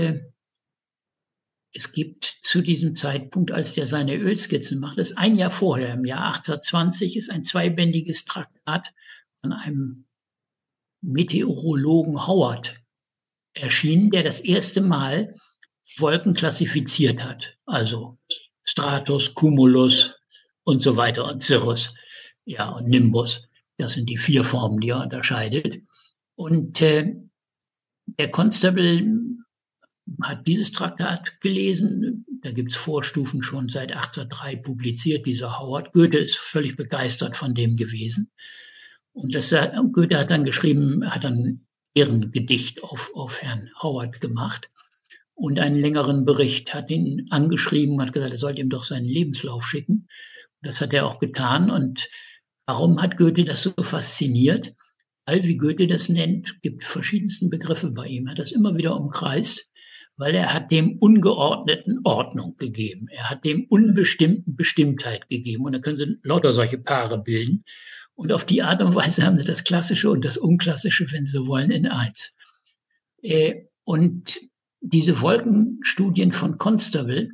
[1.73, 6.05] es gibt zu diesem Zeitpunkt, als der seine Ölskizzen macht, das ein Jahr vorher, im
[6.05, 8.93] Jahr 1820, ist ein zweibändiges Traktat
[9.41, 10.07] von einem
[11.01, 12.81] Meteorologen Howard
[13.55, 15.35] erschienen, der das erste Mal
[15.99, 17.57] Wolken klassifiziert hat.
[17.67, 18.19] Also
[18.65, 20.21] Stratus, Cumulus
[20.65, 21.95] und so weiter und Cirrus,
[22.45, 23.49] ja, und Nimbus.
[23.79, 25.83] Das sind die vier Formen, die er unterscheidet.
[26.35, 27.15] Und äh,
[28.07, 29.05] der Constable
[30.23, 32.25] hat dieses Traktat gelesen.
[32.43, 35.93] Da gibt's Vorstufen schon seit 1803 publiziert, dieser Howard.
[35.93, 38.31] Goethe ist völlig begeistert von dem gewesen.
[39.13, 39.55] Und das,
[39.93, 44.71] Goethe hat dann geschrieben, hat dann Ehrengedicht auf, auf Herrn Howard gemacht
[45.35, 49.65] und einen längeren Bericht, hat ihn angeschrieben, hat gesagt, er sollte ihm doch seinen Lebenslauf
[49.65, 50.09] schicken.
[50.63, 51.71] Das hat er auch getan.
[51.71, 52.09] Und
[52.67, 54.75] warum hat Goethe das so fasziniert?
[55.27, 58.27] Weil, wie Goethe das nennt, gibt verschiedensten Begriffe bei ihm.
[58.27, 59.69] Er hat das immer wieder umkreist,
[60.19, 63.07] weil er hat dem Ungeordneten Ordnung gegeben.
[63.09, 65.65] Er hat dem Unbestimmten Bestimmtheit gegeben.
[65.65, 67.65] Und da können Sie lauter solche Paare bilden.
[68.15, 71.33] Und auf die Art und Weise haben sie das Klassische und das Unklassische, wenn sie
[71.33, 72.35] so wollen, in eins.
[73.23, 74.41] Äh, und
[74.81, 77.29] diese Wolkenstudien von Constable,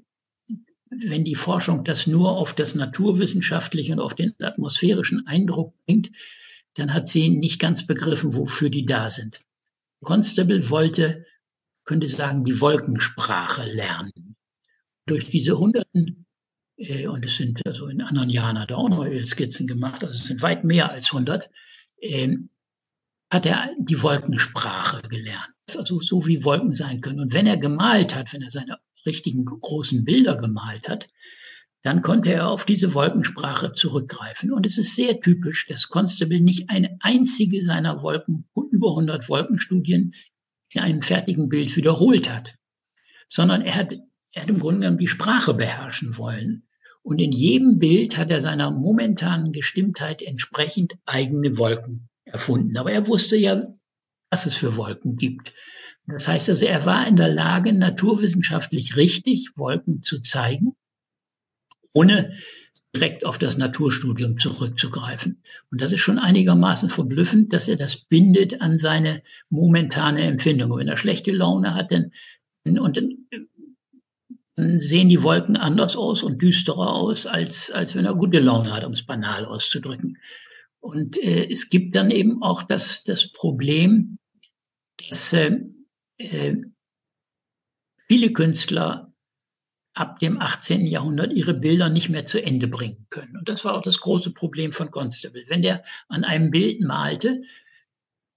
[0.90, 6.10] wenn die Forschung das nur auf das Naturwissenschaftliche und auf den atmosphärischen Eindruck bringt,
[6.74, 9.40] dann hat sie nicht ganz begriffen, wofür die da sind.
[10.02, 11.24] Constable wollte,
[11.84, 14.36] könnte sagen, die Wolkensprache lernen.
[15.06, 16.24] Durch diese hunderten
[16.76, 20.16] äh, und es sind also in anderen Jahren hat er auch noch Ölskizzen gemacht, also
[20.16, 21.48] es sind weit mehr als 100,
[22.00, 22.50] ähm,
[23.30, 25.50] hat er die Wolkensprache gelernt.
[25.76, 27.20] Also so wie Wolken sein können.
[27.20, 31.08] Und wenn er gemalt hat, wenn er seine richtigen großen Bilder gemalt hat,
[31.82, 34.52] dann konnte er auf diese Wolkensprache zurückgreifen.
[34.52, 40.14] Und es ist sehr typisch, dass Constable nicht eine einzige seiner Wolken, über 100 Wolkenstudien
[40.74, 42.54] in einem fertigen Bild wiederholt hat,
[43.28, 43.96] sondern er hat
[44.34, 46.66] er hat im Grunde genommen die Sprache beherrschen wollen.
[47.02, 52.76] Und in jedem Bild hat er seiner momentanen Gestimmtheit entsprechend eigene Wolken erfunden.
[52.76, 53.62] Aber er wusste ja,
[54.30, 55.52] was es für Wolken gibt.
[56.06, 60.74] Das heißt also, er war in der Lage, naturwissenschaftlich richtig Wolken zu zeigen,
[61.92, 62.36] ohne
[62.94, 65.42] direkt auf das Naturstudium zurückzugreifen.
[65.70, 70.70] Und das ist schon einigermaßen verblüffend, dass er das bindet an seine momentane Empfindung.
[70.70, 72.12] Und wenn er schlechte Laune hat, dann
[72.66, 73.26] und dann
[74.56, 78.84] sehen die Wolken anders aus und düsterer aus, als, als wenn er gute Laune hat,
[78.84, 80.18] um es banal auszudrücken.
[80.80, 84.18] Und äh, es gibt dann eben auch das, das Problem,
[85.08, 85.58] dass äh,
[86.18, 86.56] äh,
[88.06, 89.03] viele Künstler
[89.94, 90.86] ab dem 18.
[90.86, 93.36] Jahrhundert ihre Bilder nicht mehr zu Ende bringen können.
[93.36, 95.44] Und das war auch das große Problem von Constable.
[95.48, 97.42] Wenn der an einem Bild malte,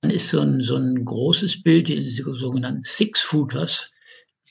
[0.02, 3.92] dann ist so ein, so ein großes Bild, diese sogenannten Six-Footers,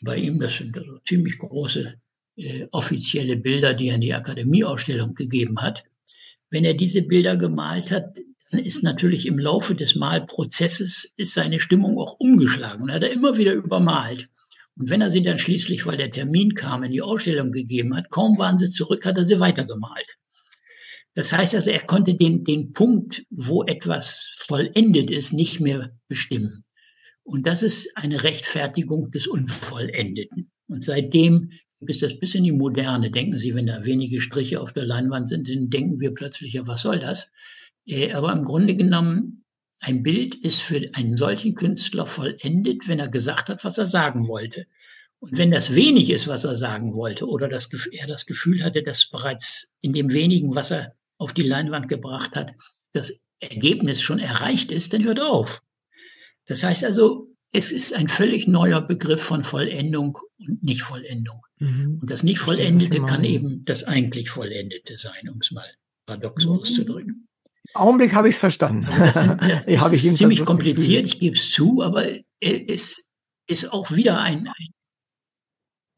[0.02, 1.94] bei ihm, das sind also ziemlich große
[2.36, 5.84] äh, offizielle Bilder, die er in die Akademieausstellung gegeben hat.
[6.50, 8.18] Wenn er diese Bilder gemalt hat,
[8.50, 13.12] dann ist natürlich im Laufe des Malprozesses ist seine Stimmung auch umgeschlagen und hat er
[13.12, 14.28] immer wieder übermalt.
[14.78, 18.10] Und wenn er sie dann schließlich, weil der Termin kam, in die Ausstellung gegeben hat,
[18.10, 20.06] kaum waren sie zurück, hat er sie weitergemalt.
[21.14, 26.64] Das heißt also, er konnte den, den Punkt, wo etwas vollendet ist, nicht mehr bestimmen.
[27.22, 30.50] Und das ist eine Rechtfertigung des Unvollendeten.
[30.68, 31.50] Und seitdem
[31.88, 33.10] es das bis in die Moderne.
[33.10, 36.66] Denken Sie, wenn da wenige Striche auf der Leinwand sind, dann denken wir plötzlich, ja,
[36.66, 37.30] was soll das?
[37.86, 39.44] Äh, aber im Grunde genommen,
[39.80, 44.26] ein Bild ist für einen solchen Künstler vollendet, wenn er gesagt hat, was er sagen
[44.28, 44.66] wollte.
[45.18, 48.82] Und wenn das wenig ist, was er sagen wollte, oder das, er das Gefühl hatte,
[48.82, 52.52] dass bereits in dem wenigen, was er auf die Leinwand gebracht hat,
[52.92, 55.62] das Ergebnis schon erreicht ist, dann hört er auf.
[56.46, 61.40] Das heißt also, es ist ein völlig neuer Begriff von Vollendung und Nicht-Vollendung.
[61.58, 61.98] Mhm.
[62.00, 65.66] Und das Nicht-Vollendete kann eben das eigentlich Vollendete sein, um es mal
[66.06, 66.52] paradox mhm.
[66.52, 67.28] auszudrücken.
[67.74, 68.86] Augenblick habe ich es verstanden.
[68.86, 72.06] Also das, das ist ich ziemlich kompliziert, ich gebe es zu, aber
[72.40, 73.08] es
[73.46, 74.68] ist auch wieder ein, ein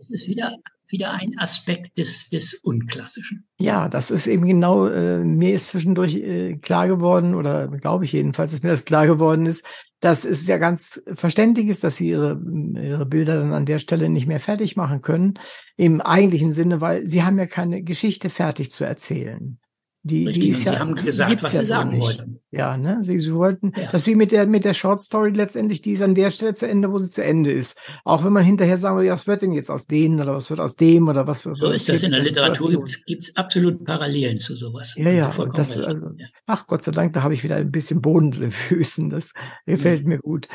[0.01, 0.55] es ist wieder
[0.91, 3.47] wieder ein Aspekt des, des Unklassischen.
[3.59, 8.13] Ja, das ist eben genau, äh, mir ist zwischendurch äh, klar geworden, oder glaube ich
[8.13, 9.65] jedenfalls, dass mir das klar geworden ist,
[10.01, 12.41] dass es ja ganz verständlich ist, dass sie ihre,
[12.75, 15.35] ihre Bilder dann an der Stelle nicht mehr fertig machen können,
[15.77, 19.59] im eigentlichen Sinne, weil sie haben ja keine Geschichte fertig zu erzählen.
[20.03, 22.01] Die, Richtig, die ist ja, sie haben gesagt, was ja sie sagen nicht.
[22.01, 22.41] wollten.
[22.51, 23.01] Ja, ne?
[23.03, 23.91] Sie, sie wollten, ja.
[23.91, 26.69] dass sie mit der, mit der Short Story letztendlich, die ist an der Stelle zu
[26.69, 27.77] Ende, wo sie zu Ende ist.
[28.05, 30.49] Auch wenn man hinterher sagen will, ja, was wird denn jetzt aus denen oder was
[30.49, 34.39] wird aus dem oder was So ist das in der Literatur, gibt gibt's absolut Parallelen
[34.39, 34.95] zu sowas.
[34.97, 36.27] Ja, ja, das, also, ja.
[36.47, 39.11] ach Gott sei Dank, da habe ich wieder ein bisschen Boden in den Füßen.
[39.11, 39.33] Das
[39.67, 40.09] gefällt mhm.
[40.09, 40.49] mir gut.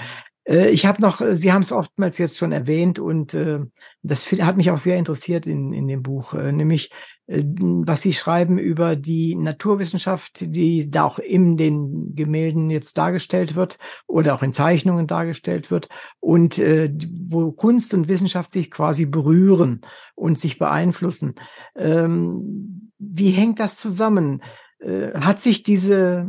[0.46, 3.60] Äh, ich habe noch, äh, Sie haben es oftmals jetzt schon erwähnt und äh,
[4.02, 6.91] das hat mich auch sehr interessiert in, in dem Buch, äh, nämlich
[7.34, 13.77] was Sie schreiben über die Naturwissenschaft, die da auch in den Gemälden jetzt dargestellt wird
[14.07, 16.93] oder auch in Zeichnungen dargestellt wird und äh,
[17.27, 19.81] wo Kunst und Wissenschaft sich quasi berühren
[20.15, 21.36] und sich beeinflussen.
[21.75, 24.41] Ähm, wie hängt das zusammen?
[24.79, 26.27] Äh, hat sich diese,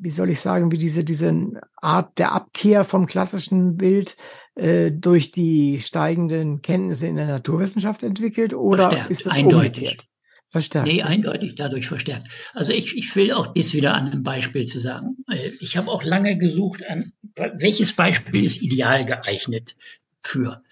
[0.00, 1.32] wie soll ich sagen, wie diese, diese
[1.76, 4.16] Art der Abkehr vom klassischen Bild
[4.56, 9.84] äh, durch die steigenden Kenntnisse in der Naturwissenschaft entwickelt oder verstärkt, ist das eindeutig.
[9.84, 10.13] umgekehrt?
[10.54, 10.86] Verstärkt.
[10.86, 12.28] Nee, eindeutig dadurch verstärkt.
[12.52, 15.16] Also ich, ich will auch das wieder an einem Beispiel zu sagen.
[15.28, 19.74] Äh, ich habe auch lange gesucht, an welches Beispiel ist ideal geeignet
[20.20, 20.62] für.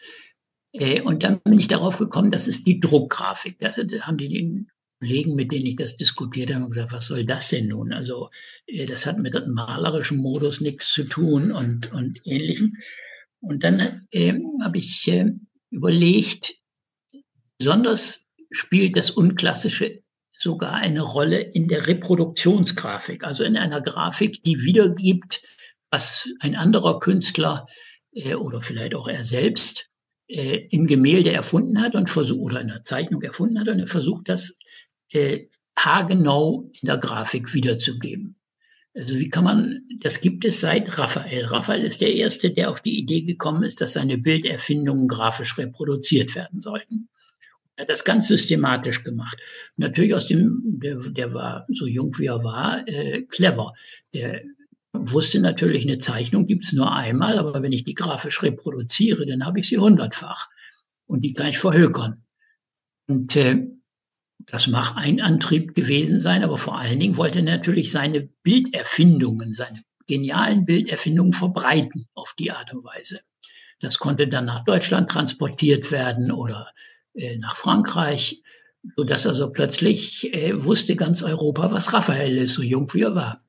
[0.70, 3.58] Äh, und dann bin ich darauf gekommen, das ist die Druckgrafik.
[3.58, 4.66] Das haben die
[5.00, 7.92] Kollegen, mit denen ich das diskutiert habe, gesagt, was soll das denn nun?
[7.92, 8.30] Also
[8.68, 12.76] äh, das hat mit dem malerischen Modus nichts zu tun und, und ähnlichem.
[13.40, 15.32] Und dann äh, habe ich äh,
[15.70, 16.54] überlegt,
[17.58, 18.21] besonders
[18.52, 25.42] spielt das Unklassische sogar eine Rolle in der Reproduktionsgrafik, also in einer Grafik, die wiedergibt,
[25.90, 27.66] was ein anderer Künstler
[28.12, 29.88] äh, oder vielleicht auch er selbst
[30.28, 33.86] äh, im Gemälde erfunden hat und versucht oder in der Zeichnung erfunden hat und er
[33.86, 34.58] versucht das
[35.12, 35.46] äh,
[35.78, 38.36] haargenau in der Grafik wiederzugeben.
[38.94, 41.46] Also wie kann man, das gibt es seit Raphael.
[41.46, 46.34] Raphael ist der Erste, der auf die Idee gekommen ist, dass seine Bilderfindungen grafisch reproduziert
[46.34, 47.08] werden sollten.
[47.76, 49.38] Er hat das ganz systematisch gemacht.
[49.76, 53.72] Natürlich aus dem, der, der war so jung wie er war, äh, clever.
[54.12, 54.42] Der
[54.92, 59.60] wusste natürlich, eine Zeichnung gibt's nur einmal, aber wenn ich die grafisch reproduziere, dann habe
[59.60, 60.48] ich sie hundertfach.
[61.06, 62.22] Und die kann ich verhökern.
[63.08, 63.66] Und äh,
[64.46, 69.54] das mag ein Antrieb gewesen sein, aber vor allen Dingen wollte er natürlich seine Bilderfindungen,
[69.54, 73.20] seine genialen Bilderfindungen verbreiten auf die Art und Weise.
[73.80, 76.70] Das konnte dann nach Deutschland transportiert werden oder
[77.14, 78.42] äh, nach Frankreich,
[78.96, 83.14] so dass also plötzlich äh, wusste ganz Europa, was Raphael ist, so jung wie er
[83.14, 83.40] war.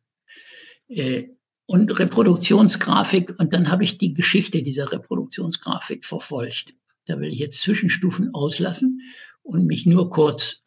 [0.88, 1.30] Äh,
[1.66, 6.74] und Reproduktionsgrafik, und dann habe ich die Geschichte dieser Reproduktionsgrafik verfolgt.
[7.06, 9.02] Da will ich jetzt Zwischenstufen auslassen
[9.44, 10.64] und mich nur kurz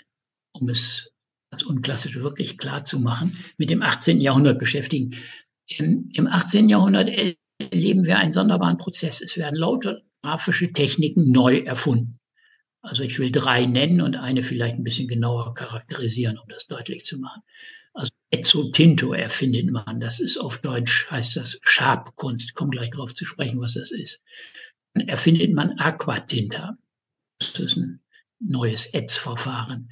[0.61, 1.13] um es
[1.51, 4.21] als Unklassische wirklich klar zu machen, mit dem 18.
[4.21, 5.17] Jahrhundert beschäftigen.
[5.69, 6.69] Im, Im 18.
[6.69, 7.09] Jahrhundert
[7.59, 9.21] erleben wir einen sonderbaren Prozess.
[9.21, 12.19] Es werden lauter grafische Techniken neu erfunden.
[12.87, 17.05] Also ich will drei nennen und eine vielleicht ein bisschen genauer charakterisieren, um das deutlich
[17.05, 17.43] zu machen.
[17.95, 20.01] Also Ezzo Tinto erfindet man.
[20.01, 22.51] Das ist auf Deutsch, heißt das Schabkunst.
[22.51, 24.23] Ich komme gleich darauf zu sprechen, was das ist.
[24.95, 26.79] Dann erfindet man Aquatinta.
[27.39, 28.01] Das ist ein
[28.39, 29.91] neues Ätzverfahren.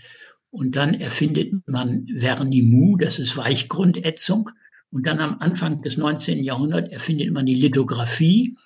[0.51, 4.51] Und dann erfindet man Vernimou, das ist Weichgrundätzung.
[4.91, 6.45] Und dann am Anfang des 19.
[6.45, 8.57] Jahrhunderts erfindet man die Lithografie.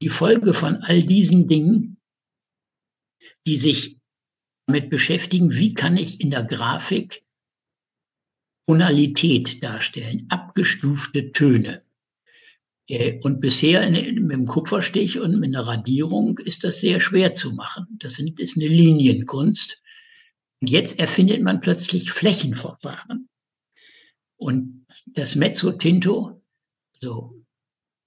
[0.00, 1.98] Die Folge von all diesen Dingen,
[3.46, 3.98] die sich
[4.66, 7.22] damit beschäftigen, wie kann ich in der Grafik
[8.66, 11.82] Tonalität darstellen, abgestufte Töne.
[12.88, 17.52] Äh, und bisher mit dem Kupferstich und mit einer Radierung ist das sehr schwer zu
[17.52, 17.86] machen.
[17.98, 19.82] Das ist eine Linienkunst.
[20.60, 23.28] Und jetzt erfindet man plötzlich Flächenverfahren.
[24.36, 26.42] Und das Mezzo Tinto,
[27.00, 27.44] so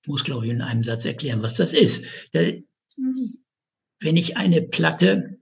[0.04, 2.30] Ich muss, glaube ich, in einem Satz erklären, was das ist.
[4.00, 5.40] Wenn ich eine Platte,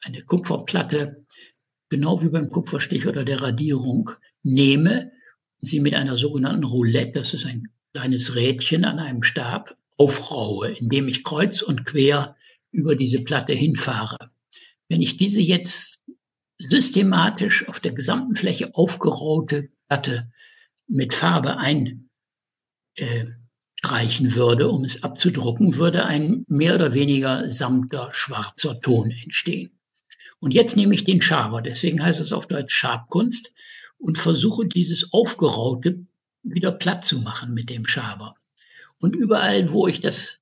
[0.00, 1.24] eine Kupferplatte,
[1.88, 4.10] genau wie beim Kupferstich oder der Radierung,
[4.42, 5.12] nehme
[5.60, 10.70] und sie mit einer sogenannten Roulette, das ist ein kleines Rädchen an einem Stab, aufraue,
[10.70, 12.36] indem ich kreuz und quer
[12.70, 14.30] über diese Platte hinfahre.
[14.88, 16.02] Wenn ich diese jetzt
[16.58, 20.32] systematisch auf der gesamten Fläche aufgeraute Platte
[20.88, 22.10] mit Farbe einstreichen
[22.96, 23.24] äh,
[23.82, 29.70] würde, um es abzudrucken, würde ein mehr oder weniger samter schwarzer Ton entstehen.
[30.40, 33.52] Und jetzt nehme ich den Schaber, deswegen heißt es auf Deutsch Schabkunst,
[33.98, 36.04] und versuche dieses Aufgeraute
[36.42, 38.34] wieder platt zu machen mit dem Schaber.
[38.98, 40.40] Und überall, wo ich das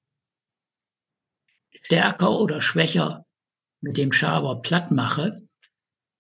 [1.82, 3.26] stärker oder schwächer
[3.82, 5.46] mit dem Schaber platt mache,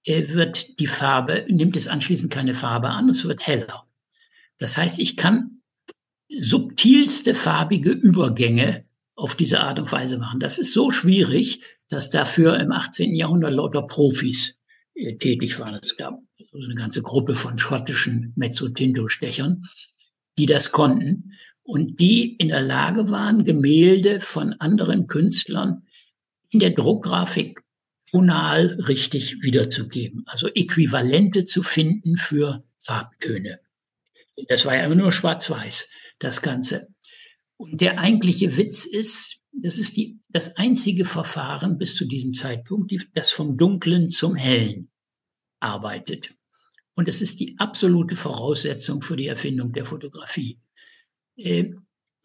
[0.04, 3.86] äh, wird die Farbe, nimmt es anschließend keine Farbe an, es wird heller.
[4.58, 5.59] Das heißt, ich kann
[6.40, 8.84] subtilste farbige Übergänge
[9.16, 10.40] auf diese Art und Weise machen.
[10.40, 13.14] Das ist so schwierig, dass dafür im 18.
[13.14, 14.56] Jahrhundert lauter Profis
[14.94, 15.78] äh, tätig waren.
[15.82, 16.20] Es gab
[16.52, 19.62] eine ganze Gruppe von schottischen Mezzotinto-Stechern,
[20.38, 25.86] die das konnten und die in der Lage waren, Gemälde von anderen Künstlern
[26.50, 27.62] in der Druckgrafik
[28.10, 30.24] tonal richtig wiederzugeben.
[30.26, 33.60] Also Äquivalente zu finden für Farbtöne.
[34.48, 35.88] Das war ja immer nur schwarz-weiß,
[36.20, 36.88] das Ganze.
[37.56, 42.92] Und der eigentliche Witz ist, das ist die, das einzige Verfahren bis zu diesem Zeitpunkt,
[43.14, 44.90] das vom Dunklen zum Hellen
[45.58, 46.32] arbeitet.
[46.94, 50.60] Und es ist die absolute Voraussetzung für die Erfindung der Fotografie.
[51.36, 51.72] Äh,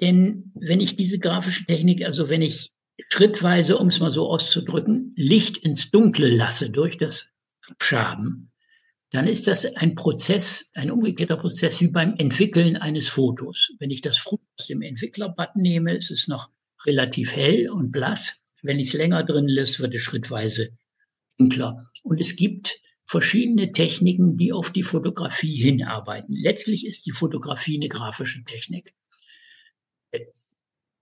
[0.02, 2.72] denn wenn ich diese grafische Technik, also wenn ich
[3.10, 7.32] schrittweise, um es mal so auszudrücken, Licht ins Dunkle lasse durch das
[7.70, 8.52] Abschaben,
[9.16, 13.72] dann ist das ein Prozess, ein umgekehrter Prozess wie beim Entwickeln eines Fotos.
[13.80, 16.50] Wenn ich das Foto aus dem Entwicklerbad nehme, ist es noch
[16.86, 18.44] relativ hell und blass.
[18.62, 20.78] Wenn ich es länger drin lässt, wird es schrittweise
[21.38, 21.92] dunkler.
[22.04, 26.36] Und es gibt verschiedene Techniken, die auf die Fotografie hinarbeiten.
[26.36, 28.94] Letztlich ist die Fotografie eine grafische Technik.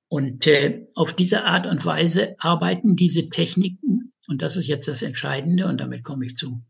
[0.07, 5.01] Und äh, auf diese Art und Weise arbeiten diese Techniken, und das ist jetzt das
[5.01, 6.65] Entscheidende, und damit komme ich zum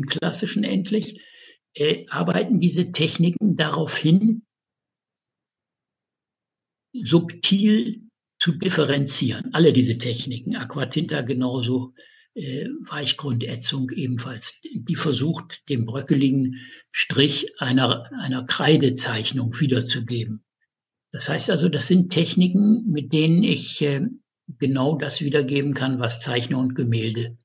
[0.00, 1.20] klassischen endlich,
[1.74, 4.42] äh, arbeiten diese Techniken darauf hin,
[6.94, 9.54] subtil zu differenzieren.
[9.54, 11.94] Alle diese Techniken, Aquatinta genauso,
[12.34, 20.44] äh, Weichgrundätzung ebenfalls, die versucht, den bröckeligen Strich einer, einer Kreidezeichnung wiederzugeben.
[21.12, 24.00] Das heißt also, das sind Techniken, mit denen ich äh,
[24.58, 27.36] genau das wiedergeben kann, was Zeichner und Gemälde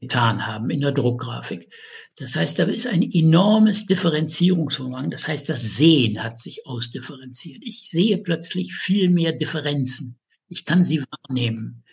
[0.00, 1.72] getan haben in der Druckgrafik.
[2.16, 5.10] Das heißt, da ist ein enormes Differenzierungsvermögen.
[5.10, 7.62] Das heißt, das Sehen hat sich ausdifferenziert.
[7.64, 10.18] Ich sehe plötzlich viel mehr Differenzen.
[10.48, 11.84] Ich kann sie wahrnehmen.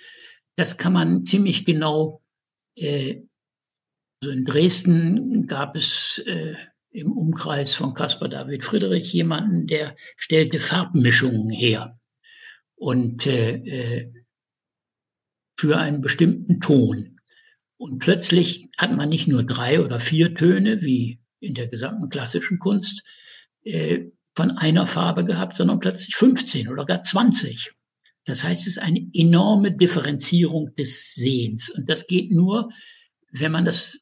[0.56, 2.22] Das kann man ziemlich genau.
[2.76, 3.22] Äh,
[4.22, 6.56] also in Dresden gab es äh,
[6.91, 11.99] im Umkreis von Caspar David Friedrich jemanden, der stellte Farbmischungen her
[12.76, 14.14] und äh, äh,
[15.60, 17.12] für einen bestimmten Ton.
[17.84, 22.57] Und plötzlich hat man nicht nur drei oder vier Töne wie in der gesamten klassischen
[22.57, 23.03] Kunst
[23.63, 24.05] äh,
[24.38, 27.73] von einer Farbe gehabt, sondern plötzlich 15 oder gar 20.
[28.23, 31.71] Das heißt, es ist eine enorme Differenzierung des Sehens.
[31.71, 32.69] Und das geht nur,
[33.34, 33.99] wenn man das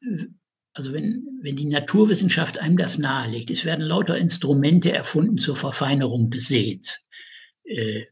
[0.73, 6.29] also wenn, wenn die Naturwissenschaft einem das nahelegt, es werden lauter Instrumente erfunden zur Verfeinerung
[6.29, 7.01] des Sehens.
[7.63, 8.03] Äh,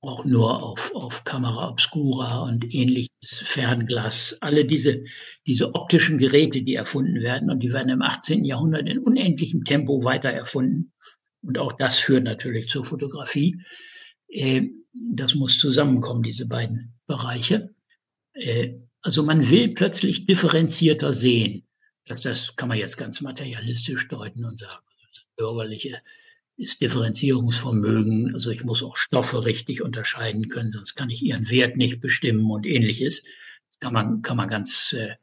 [0.00, 4.38] auch nur auf, auf Kamera Obscura und ähnliches Fernglas.
[4.40, 5.04] Alle diese,
[5.46, 8.44] diese optischen Geräte, die erfunden werden und die werden im 18.
[8.44, 10.92] Jahrhundert in unendlichem Tempo weiter erfunden.
[11.42, 13.60] Und auch das führt natürlich zur Fotografie.
[14.28, 17.74] Äh, das muss zusammenkommen, diese beiden Bereiche.
[18.34, 21.66] Äh, also man will plötzlich differenzierter sehen.
[22.06, 26.00] Das, das kann man jetzt ganz materialistisch deuten und sagen, das bürgerliche
[26.58, 28.34] ist Differenzierungsvermögen.
[28.34, 32.50] Also ich muss auch Stoffe richtig unterscheiden können, sonst kann ich ihren Wert nicht bestimmen
[32.50, 33.22] und ähnliches.
[33.70, 35.14] Das kann man, kann man ganz äh,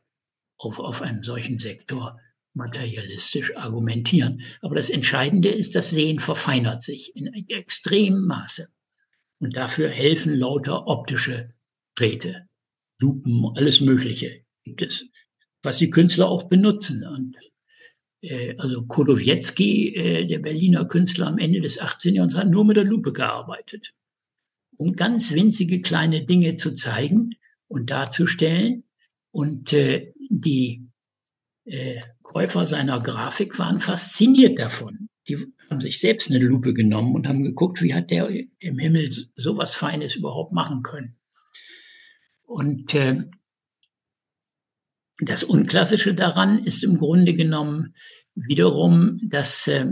[0.58, 2.20] auf, auf einem solchen Sektor
[2.54, 4.42] materialistisch argumentieren.
[4.62, 8.70] Aber das Entscheidende ist, das Sehen verfeinert sich in extremem Maße.
[9.40, 11.54] Und dafür helfen lauter optische
[11.96, 12.48] Drähte.
[13.02, 15.06] Lupen, alles Mögliche gibt es,
[15.62, 17.06] was die Künstler auch benutzen.
[17.06, 17.36] Und
[18.58, 22.16] also Kodowiecki, äh, der Berliner Künstler am Ende des 18.
[22.16, 23.94] Jahrhunderts, hat nur mit der Lupe gearbeitet,
[24.78, 27.36] um ganz winzige kleine Dinge zu zeigen
[27.68, 28.84] und darzustellen.
[29.32, 30.88] Und äh, die
[31.66, 35.10] äh, Käufer seiner Grafik waren fasziniert davon.
[35.28, 35.38] die
[35.70, 39.74] haben sich selbst eine Lupe genommen und haben geguckt, wie hat der im Himmel sowas
[39.74, 41.18] Feines überhaupt machen können.
[42.44, 43.24] Und äh,
[45.20, 47.96] das Unklassische daran ist im Grunde genommen
[48.36, 49.86] wiederum, dass äh,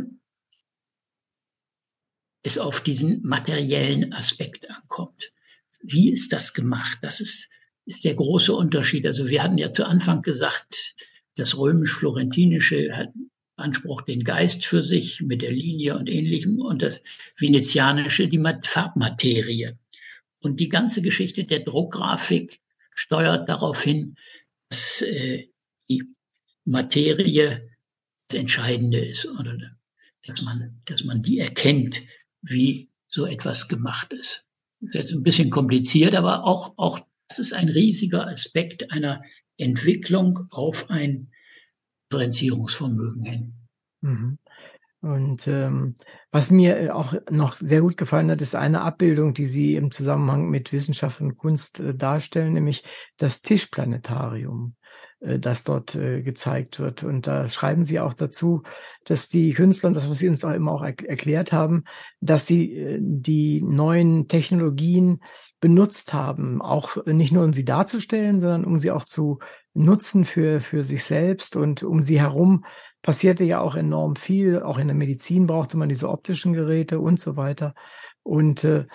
[2.44, 5.32] es auf diesen materiellen Aspekt ankommt.
[5.82, 7.00] Wie ist das gemacht?
[7.02, 7.50] Das ist
[7.86, 9.08] der große Unterschied.
[9.08, 10.96] Also wir hatten ja zu Anfang gesagt,
[11.36, 13.10] das römisch-florentinische hat
[13.56, 17.02] Anspruch den Geist für sich mit der Linie und ähnlichem und das
[17.38, 19.70] venezianische die Farbmaterie.
[20.40, 22.60] Und die ganze Geschichte der Druckgrafik
[22.94, 24.18] steuert darauf hin,
[24.74, 25.48] dass äh,
[25.88, 26.02] die
[26.66, 27.70] Materie
[28.28, 29.56] das Entscheidende ist oder
[30.26, 32.02] dass man, dass man die erkennt,
[32.42, 34.46] wie so etwas gemacht ist.
[34.80, 39.22] Das ist jetzt ein bisschen kompliziert, aber auch, auch das ist ein riesiger Aspekt einer
[39.58, 41.32] Entwicklung auf ein
[42.12, 43.54] Differenzierungsvermögen hin.
[44.02, 44.40] Mhm.
[45.04, 45.98] Und ähm,
[46.32, 50.50] was mir auch noch sehr gut gefallen hat, ist eine Abbildung, die Sie im Zusammenhang
[50.50, 52.86] mit Wissenschaft und Kunst äh, darstellen, nämlich
[53.18, 54.76] das Tischplanetarium,
[55.20, 57.04] äh, das dort äh, gezeigt wird.
[57.04, 58.64] Und da schreiben Sie auch dazu,
[59.04, 61.84] dass die Künstler, und das, was Sie uns auch immer auch er erklärt haben,
[62.22, 65.22] dass sie äh, die neuen Technologien
[65.60, 69.40] benutzt haben, auch nicht nur um sie darzustellen, sondern um sie auch zu
[69.74, 72.64] nutzen für, für sich selbst und um sie herum
[73.04, 74.64] passierte ja auch enorm viel.
[74.64, 77.76] Auch in der Medizin brauchte man diese optischen Geräte und so weiter.
[78.24, 78.86] Und äh,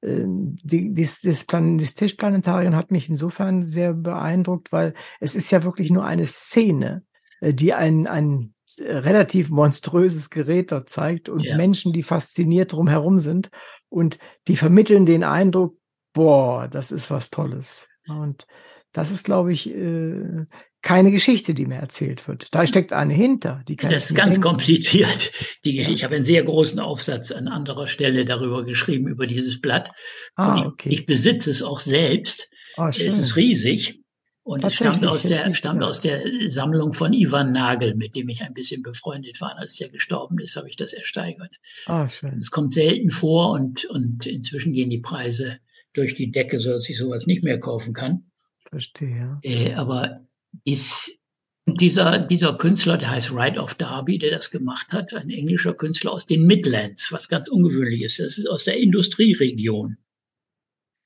[0.00, 5.52] äh die, das, das, Plan, das Tischplanetarium hat mich insofern sehr beeindruckt, weil es ist
[5.52, 7.04] ja wirklich nur eine Szene,
[7.40, 11.56] äh, die ein, ein relativ monströses Gerät dort zeigt und ja.
[11.56, 13.50] Menschen, die fasziniert drumherum sind
[13.88, 15.78] und die vermitteln den Eindruck,
[16.12, 17.86] boah, das ist was Tolles.
[18.08, 18.46] Und
[18.92, 20.46] das ist, glaube ich, äh,
[20.82, 22.54] keine Geschichte, die mir erzählt wird.
[22.54, 23.62] Da steckt eine hinter.
[23.66, 24.48] Die das ist ganz denken.
[24.48, 25.32] kompliziert.
[25.64, 25.80] Die.
[25.80, 29.90] Ich habe einen sehr großen Aufsatz an anderer Stelle darüber geschrieben, über dieses Blatt.
[30.36, 30.88] Ah, ich, okay.
[30.90, 32.48] ich besitze es auch selbst.
[32.76, 34.00] Ah, es ist riesig.
[34.44, 38.40] Und es stammt aus der, stammt aus der Sammlung von Ivan Nagel, mit dem ich
[38.40, 39.58] ein bisschen befreundet war.
[39.58, 41.54] Als der gestorben ist, habe ich das ersteigert.
[41.84, 42.38] Ah, schön.
[42.40, 45.58] Es kommt selten vor und, und inzwischen gehen die Preise
[45.92, 48.30] durch die Decke, so dass ich sowas nicht mehr kaufen kann.
[48.70, 49.38] Verstehe.
[49.42, 50.26] Äh, aber
[50.64, 51.18] ist
[51.66, 56.12] dieser, dieser Künstler, der heißt Wright of Derby, der das gemacht hat, ein englischer Künstler
[56.12, 58.20] aus den Midlands, was ganz ungewöhnlich ist.
[58.20, 59.98] Das ist aus der Industrieregion.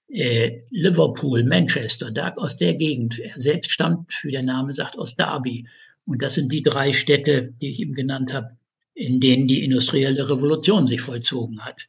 [0.09, 3.18] Äh, Liverpool, Manchester, da aus der Gegend.
[3.18, 5.66] Er selbst stammt, wie der Name sagt, aus Derby.
[6.07, 8.57] Und das sind die drei Städte, die ich ihm genannt habe,
[8.95, 11.88] in denen die industrielle Revolution sich vollzogen hat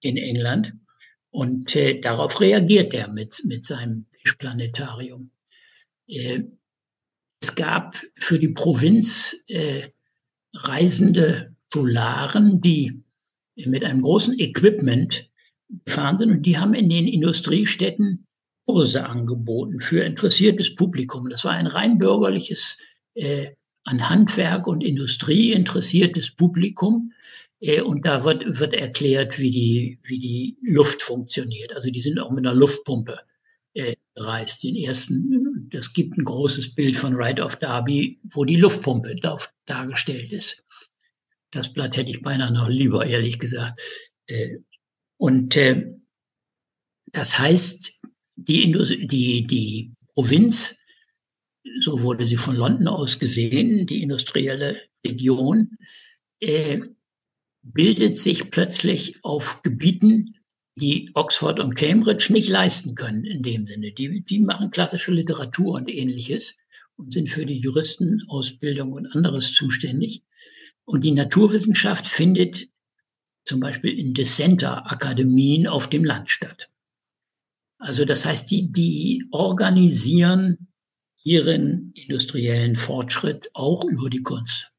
[0.00, 0.72] in England.
[1.30, 4.06] Und äh, darauf reagiert er mit, mit seinem
[4.38, 5.30] Planetarium.
[6.08, 6.44] Äh,
[7.40, 9.88] es gab für die Provinz äh,
[10.54, 13.02] reisende Solaren, die
[13.56, 15.28] mit einem großen Equipment
[15.84, 18.26] gefahren sind und die haben in den Industriestädten
[18.66, 21.28] Kurse angeboten für interessiertes Publikum.
[21.28, 22.76] Das war ein rein bürgerliches,
[23.14, 23.52] äh,
[23.84, 27.12] an Handwerk und Industrie interessiertes Publikum.
[27.60, 31.74] Äh, und da wird, wird erklärt, wie die, wie die Luft funktioniert.
[31.74, 33.20] Also die sind auch mit einer Luftpumpe
[33.74, 34.62] äh, reist.
[34.62, 39.16] Den ersten, das gibt ein großes Bild von Ride of Derby, wo die Luftpumpe
[39.66, 40.62] dargestellt ist.
[41.50, 43.80] Das Blatt hätte ich beinahe noch lieber, ehrlich gesagt.
[44.26, 44.58] Äh,
[45.16, 45.94] und äh,
[47.12, 48.00] das heißt,
[48.36, 48.72] die,
[49.08, 50.76] die, die Provinz,
[51.80, 55.76] so wurde sie von London aus gesehen, die industrielle Region,
[56.40, 56.80] äh,
[57.62, 60.36] bildet sich plötzlich auf Gebieten,
[60.80, 63.92] die Oxford und Cambridge nicht leisten können in dem Sinne.
[63.92, 66.56] Die, die machen klassische Literatur und ähnliches
[66.96, 70.22] und sind für die Juristenausbildung und anderes zuständig.
[70.84, 72.68] Und die Naturwissenschaft findet
[73.44, 76.68] zum Beispiel in Dissenter-Akademien auf dem Land statt.
[77.78, 80.68] Also das heißt, die, die organisieren
[81.24, 84.70] ihren industriellen Fortschritt auch über die Kunst.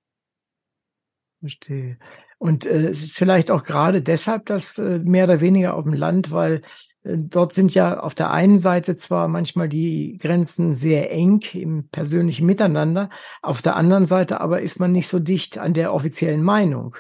[1.39, 1.97] Verstehe.
[2.41, 5.93] Und äh, es ist vielleicht auch gerade deshalb das äh, mehr oder weniger auf dem
[5.93, 6.63] Land, weil
[7.03, 11.87] äh, dort sind ja auf der einen Seite zwar manchmal die Grenzen sehr eng im
[11.89, 13.11] persönlichen Miteinander,
[13.43, 16.95] auf der anderen Seite aber ist man nicht so dicht an der offiziellen Meinung.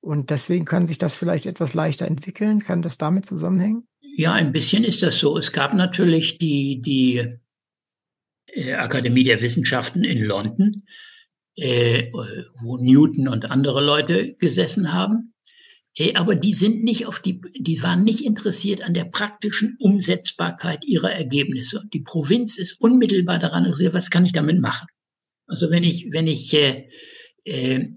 [0.00, 2.60] Und deswegen kann sich das vielleicht etwas leichter entwickeln.
[2.60, 3.86] Kann das damit zusammenhängen?
[4.00, 5.36] Ja, ein bisschen ist das so.
[5.36, 7.36] Es gab natürlich die, die
[8.46, 10.84] äh, Akademie der Wissenschaften in London,
[11.58, 12.10] äh,
[12.62, 15.34] wo Newton und andere Leute gesessen haben.
[15.96, 20.84] Äh, aber die sind nicht auf die, die waren nicht interessiert an der praktischen Umsetzbarkeit
[20.84, 21.82] ihrer Ergebnisse.
[21.92, 24.86] Die Provinz ist unmittelbar daran interessiert, was kann ich damit machen?
[25.46, 26.88] Also wenn ich, wenn ich äh,
[27.44, 27.88] äh,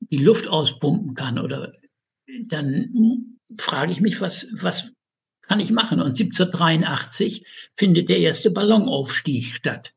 [0.00, 1.72] die Luft auspumpen kann oder
[2.48, 4.92] dann frage ich mich, was, was
[5.42, 6.00] kann ich machen?
[6.00, 9.94] Und 1783 findet der erste Ballonaufstieg statt.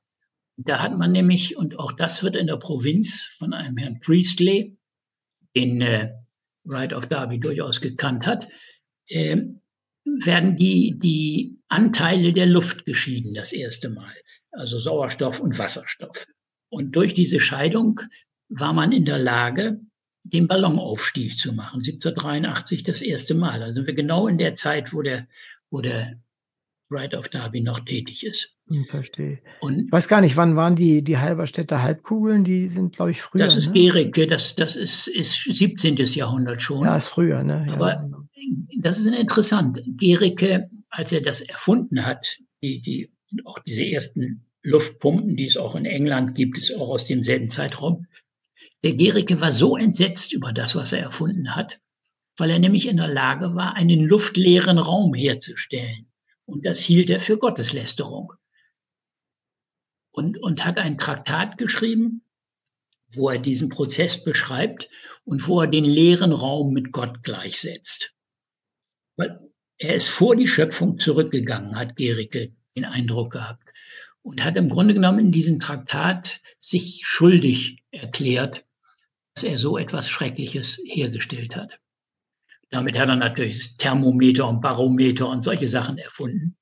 [0.61, 4.77] Da hat man nämlich, und auch das wird in der Provinz von einem Herrn Priestley,
[5.55, 6.13] den äh,
[6.65, 8.47] Wright of Derby durchaus gekannt hat,
[9.07, 9.37] äh,
[10.03, 14.13] werden die, die Anteile der Luft geschieden das erste Mal.
[14.51, 16.27] Also Sauerstoff und Wasserstoff.
[16.69, 18.01] Und durch diese Scheidung
[18.49, 19.79] war man in der Lage,
[20.23, 21.77] den Ballonaufstieg zu machen.
[21.77, 23.63] 1783 das erste Mal.
[23.63, 25.25] Also wir genau in der Zeit, wo der,
[25.69, 26.19] wo der
[26.89, 28.55] Wright of Derby noch tätig ist.
[28.67, 29.39] Hm, verstehe.
[29.61, 32.43] Und ich weiß gar nicht, wann waren die, die Halberstädter Halbkugeln?
[32.43, 33.43] Die sind, glaube ich, früher.
[33.43, 33.73] Das ist ne?
[33.73, 35.97] Gericke, das, das ist, ist 17.
[35.97, 36.85] Jahrhundert schon.
[36.85, 37.65] Ja, ist früher, ne?
[37.67, 38.09] Ja, Aber
[38.79, 39.81] das ist interessant.
[39.97, 43.11] Gericke, als er das erfunden hat, die, die,
[43.45, 48.07] auch diese ersten Luftpumpen, die es auch in England gibt, ist auch aus demselben Zeitraum.
[48.83, 51.79] Der Gericke war so entsetzt über das, was er erfunden hat,
[52.37, 56.08] weil er nämlich in der Lage war, einen luftleeren Raum herzustellen.
[56.49, 58.33] Und das hielt er für Gotteslästerung.
[60.11, 62.23] Und, und hat ein Traktat geschrieben,
[63.11, 64.89] wo er diesen Prozess beschreibt
[65.23, 68.15] und wo er den leeren Raum mit Gott gleichsetzt.
[69.15, 69.39] Weil
[69.77, 73.63] er ist vor die Schöpfung zurückgegangen, hat Gericke den Eindruck gehabt.
[74.21, 78.65] Und hat im Grunde genommen in diesem Traktat sich schuldig erklärt,
[79.33, 81.79] dass er so etwas Schreckliches hergestellt hat.
[82.71, 86.55] Damit hat er natürlich Thermometer und Barometer und solche Sachen erfunden,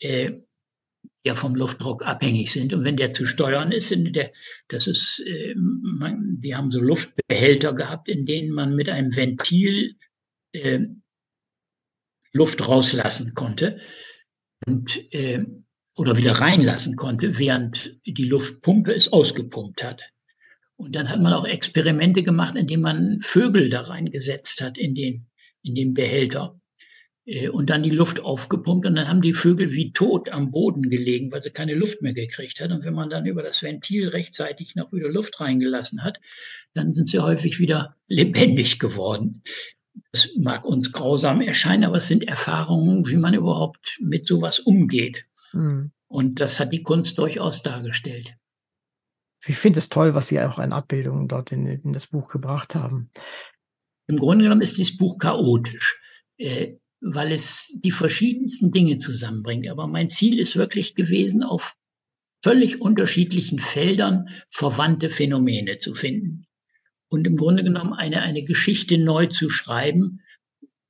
[0.00, 0.30] äh,
[1.24, 2.72] die ja vom Luftdruck abhängig sind.
[2.72, 4.32] Und wenn der zu steuern ist, in der,
[4.68, 9.96] das ist, äh, man, die haben so Luftbehälter gehabt, in denen man mit einem Ventil
[10.52, 10.80] äh,
[12.32, 13.80] Luft rauslassen konnte
[14.66, 15.44] und äh,
[15.96, 20.10] oder wieder reinlassen konnte, während die Luftpumpe es ausgepumpt hat.
[20.80, 25.26] Und dann hat man auch Experimente gemacht, indem man Vögel da reingesetzt hat in den,
[25.62, 26.58] in den Behälter
[27.26, 30.88] äh, und dann die Luft aufgepumpt und dann haben die Vögel wie tot am Boden
[30.88, 32.70] gelegen, weil sie keine Luft mehr gekriegt hat.
[32.70, 36.18] Und wenn man dann über das Ventil rechtzeitig noch wieder Luft reingelassen hat,
[36.72, 39.42] dann sind sie häufig wieder lebendig geworden.
[40.12, 45.26] Das mag uns grausam erscheinen, aber es sind Erfahrungen, wie man überhaupt mit sowas umgeht.
[45.52, 45.92] Mhm.
[46.08, 48.34] Und das hat die Kunst durchaus dargestellt.
[49.46, 52.74] Ich finde es toll, was Sie auch an Abbildungen dort in, in, das Buch gebracht
[52.74, 53.10] haben.
[54.06, 56.00] Im Grunde genommen ist dieses Buch chaotisch,
[56.36, 59.68] äh, weil es die verschiedensten Dinge zusammenbringt.
[59.68, 61.74] Aber mein Ziel ist wirklich gewesen, auf
[62.42, 66.46] völlig unterschiedlichen Feldern verwandte Phänomene zu finden.
[67.08, 70.20] Und im Grunde genommen eine, eine Geschichte neu zu schreiben,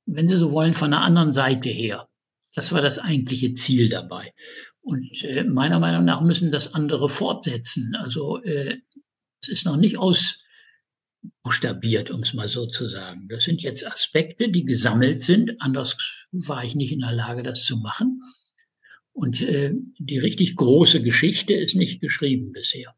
[0.05, 2.07] wenn Sie so wollen, von einer anderen Seite her.
[2.53, 4.33] Das war das eigentliche Ziel dabei.
[4.81, 7.95] Und äh, meiner Meinung nach müssen das andere fortsetzen.
[7.95, 8.79] Also äh,
[9.41, 13.27] es ist noch nicht ausbuchstabiert, um es mal so zu sagen.
[13.29, 15.61] Das sind jetzt Aspekte, die gesammelt sind.
[15.61, 15.97] Anders
[16.31, 18.21] war ich nicht in der Lage, das zu machen.
[19.13, 22.95] Und äh, die richtig große Geschichte ist nicht geschrieben bisher.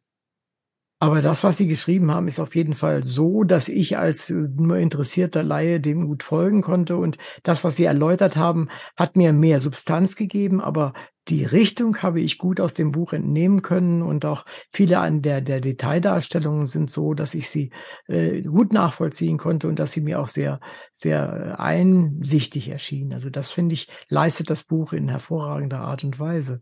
[1.04, 4.34] Aber das, was Sie geschrieben haben, ist auf jeden Fall so, dass ich als äh,
[4.34, 6.96] nur interessierter Laie dem gut folgen konnte.
[6.96, 10.62] Und das, was Sie erläutert haben, hat mir mehr Substanz gegeben.
[10.62, 10.94] Aber
[11.28, 14.02] die Richtung habe ich gut aus dem Buch entnehmen können.
[14.02, 17.72] Und auch viele an der, der Detaildarstellungen sind so, dass ich sie
[18.08, 20.60] äh, gut nachvollziehen konnte und dass sie mir auch sehr,
[20.92, 23.14] sehr äh, einsichtig erschienen.
[23.14, 26.62] Also das finde ich, leistet das Buch in hervorragender Art und Weise.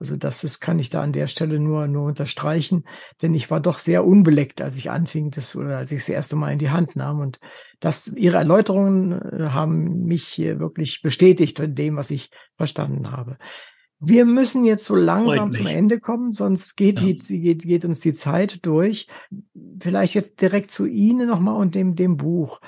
[0.00, 2.84] Also das ist, kann ich da an der Stelle nur, nur unterstreichen,
[3.20, 6.36] denn ich war doch sehr unbeleckt, als ich anfing, das oder als ich das erste
[6.36, 7.18] Mal in die Hand nahm.
[7.18, 7.40] Und
[7.80, 13.38] das, Ihre Erläuterungen äh, haben mich wirklich bestätigt in dem, was ich verstanden habe.
[14.00, 17.06] Wir müssen jetzt so langsam zum Ende kommen, sonst geht, ja.
[17.06, 19.08] die, geht, geht uns die Zeit durch.
[19.80, 22.60] Vielleicht jetzt direkt zu Ihnen nochmal und dem, dem Buch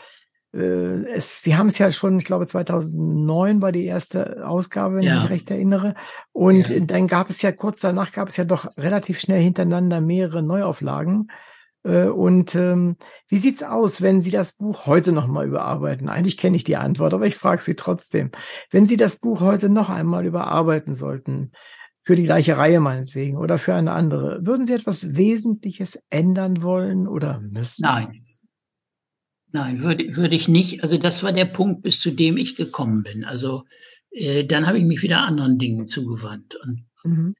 [0.52, 5.02] äh, es, Sie haben es ja schon, ich glaube 2009 war die erste Ausgabe, wenn
[5.02, 5.16] ja.
[5.16, 5.94] ich mich recht erinnere.
[6.32, 6.80] Und ja.
[6.80, 11.30] dann gab es ja kurz danach gab es ja doch relativ schnell hintereinander mehrere Neuauflagen.
[11.82, 12.96] Äh, und ähm,
[13.28, 16.08] wie sieht's aus, wenn Sie das Buch heute noch mal überarbeiten?
[16.08, 18.30] Eigentlich kenne ich die Antwort, aber ich frage Sie trotzdem.
[18.70, 21.52] Wenn Sie das Buch heute noch einmal überarbeiten sollten,
[22.02, 27.06] für die gleiche Reihe meinetwegen oder für eine andere, würden Sie etwas Wesentliches ändern wollen
[27.06, 27.82] oder müssen?
[27.82, 28.22] Nein,
[29.52, 30.82] Nein, würde, würde ich nicht.
[30.82, 33.24] Also das war der Punkt, bis zu dem ich gekommen bin.
[33.24, 33.64] Also
[34.10, 36.56] äh, dann habe ich mich wieder anderen Dingen zugewandt.
[36.64, 37.34] Und mhm.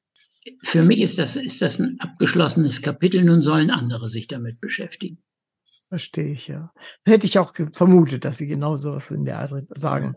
[0.59, 3.23] Für mich ist das, ist das ein abgeschlossenes Kapitel.
[3.23, 5.23] Nun sollen andere sich damit beschäftigen.
[5.87, 6.71] Verstehe ich, ja.
[7.05, 10.15] Hätte ich auch vermutet, dass Sie genau sowas in der Art sagen.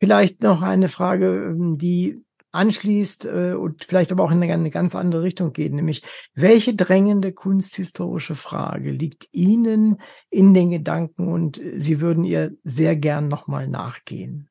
[0.00, 4.70] Vielleicht noch eine Frage, ähm, die anschließt äh, und vielleicht aber auch in eine, eine
[4.70, 6.02] ganz andere Richtung geht, nämlich
[6.34, 9.98] welche drängende kunsthistorische Frage liegt Ihnen
[10.28, 14.50] in den Gedanken und Sie würden ihr sehr gern nochmal nachgehen?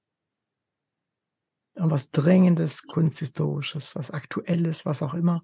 [1.90, 5.44] Was Drängendes, Kunsthistorisches, was Aktuelles, was auch immer.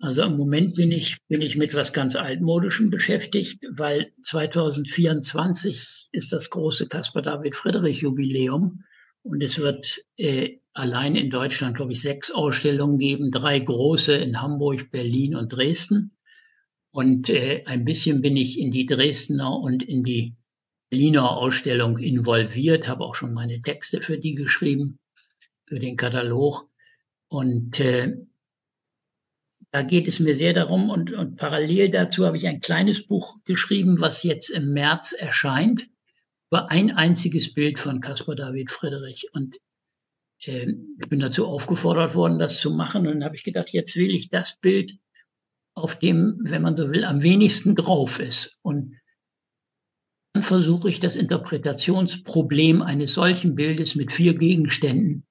[0.00, 6.32] Also im Moment bin ich, bin ich mit was ganz Altmodischem beschäftigt, weil 2024 ist
[6.32, 8.82] das große Caspar David Friedrich Jubiläum
[9.22, 14.42] und es wird äh, allein in Deutschland, glaube ich, sechs Ausstellungen geben, drei große in
[14.42, 16.16] Hamburg, Berlin und Dresden.
[16.90, 20.36] Und äh, ein bisschen bin ich in die Dresdner und in die
[20.90, 24.98] Berliner Ausstellung involviert, habe auch schon meine Texte für die geschrieben,
[25.66, 26.68] für den Katalog.
[27.28, 28.16] Und äh,
[29.70, 33.38] da geht es mir sehr darum und, und parallel dazu habe ich ein kleines Buch
[33.44, 35.88] geschrieben, was jetzt im März erscheint,
[36.48, 39.28] über ein einziges Bild von Caspar David Friedrich.
[39.32, 39.58] Und
[40.44, 43.06] äh, ich bin dazu aufgefordert worden, das zu machen.
[43.06, 44.96] Und dann habe ich gedacht, jetzt will ich das Bild,
[45.76, 48.58] auf dem, wenn man so will, am wenigsten drauf ist.
[48.62, 48.94] Und
[50.34, 55.26] dann versuche ich das Interpretationsproblem eines solchen Bildes mit vier Gegenständen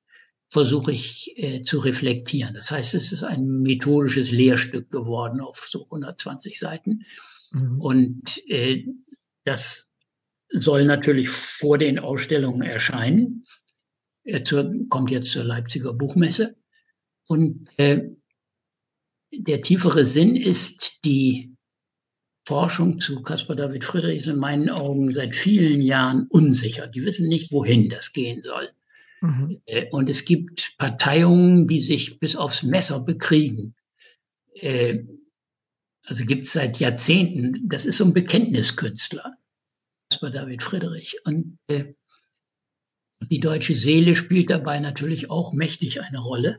[0.54, 2.54] versuche ich äh, zu reflektieren.
[2.54, 7.06] Das heißt, es ist ein methodisches Lehrstück geworden auf so 120 Seiten.
[7.52, 7.82] Mhm.
[7.82, 8.86] Und äh,
[9.46, 9.90] das
[10.50, 13.44] soll natürlich vor den Ausstellungen erscheinen.
[14.24, 16.56] Er zur, kommt jetzt zur Leipziger Buchmesse.
[17.28, 18.04] Und äh,
[19.36, 21.56] der tiefere Sinn ist, die
[22.46, 26.86] Forschung zu Caspar David Friedrich ist in meinen Augen seit vielen Jahren unsicher.
[26.86, 28.70] Die wissen nicht, wohin das gehen soll.
[29.24, 29.62] Mhm.
[29.66, 33.74] Äh, und es gibt Parteiungen, die sich bis aufs Messer bekriegen.
[34.56, 35.06] Äh,
[36.04, 39.38] also gibt es seit Jahrzehnten, das ist so ein Bekenntniskünstler,
[40.10, 41.16] das war David Friedrich.
[41.24, 41.94] Und äh,
[43.32, 46.58] die deutsche Seele spielt dabei natürlich auch mächtig eine Rolle.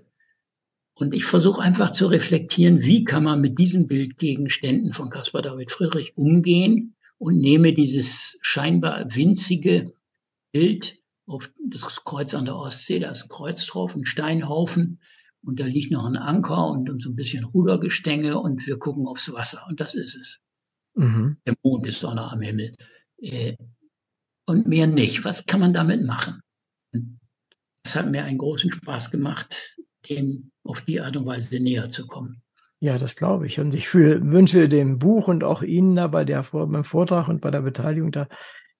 [0.94, 5.70] Und ich versuche einfach zu reflektieren, wie kann man mit diesen Bildgegenständen von Caspar David
[5.70, 9.92] Friedrich umgehen und nehme dieses scheinbar winzige
[10.50, 15.00] Bild auf das Kreuz an der Ostsee, da ist ein Kreuz drauf, ein Steinhaufen
[15.42, 19.06] und da liegt noch ein Anker und, und so ein bisschen Rudergestänge und wir gucken
[19.06, 20.40] aufs Wasser und das ist es.
[20.94, 21.38] Mhm.
[21.46, 22.74] Der Mond ist auch noch am Himmel.
[23.20, 23.56] Äh,
[24.46, 25.24] und mehr nicht.
[25.24, 26.40] Was kann man damit machen?
[27.84, 29.76] Es hat mir einen großen Spaß gemacht,
[30.08, 32.42] dem auf die Art und Weise näher zu kommen.
[32.80, 33.60] Ja, das glaube ich.
[33.60, 37.40] Und ich fühl, wünsche dem Buch und auch Ihnen da bei der, beim Vortrag und
[37.40, 38.28] bei der Beteiligung da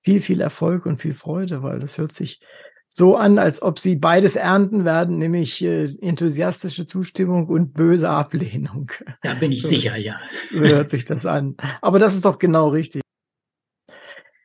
[0.05, 2.41] viel, viel Erfolg und viel Freude, weil das hört sich
[2.87, 8.93] so an, als ob sie beides ernten werden, nämlich äh, enthusiastische Zustimmung und böse Ablehnung.
[9.23, 10.21] Da bin ich so, sicher, ja.
[10.51, 11.57] So hört sich das an.
[11.81, 13.03] Aber das ist doch genau richtig.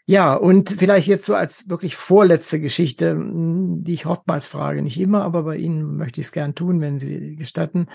[0.08, 5.00] Ja, und vielleicht jetzt so als wirklich vorletzte Geschichte, hm, die ich oftmals frage, nicht
[5.00, 7.88] immer, aber bei Ihnen möchte ich es gern tun, wenn Sie gestatten.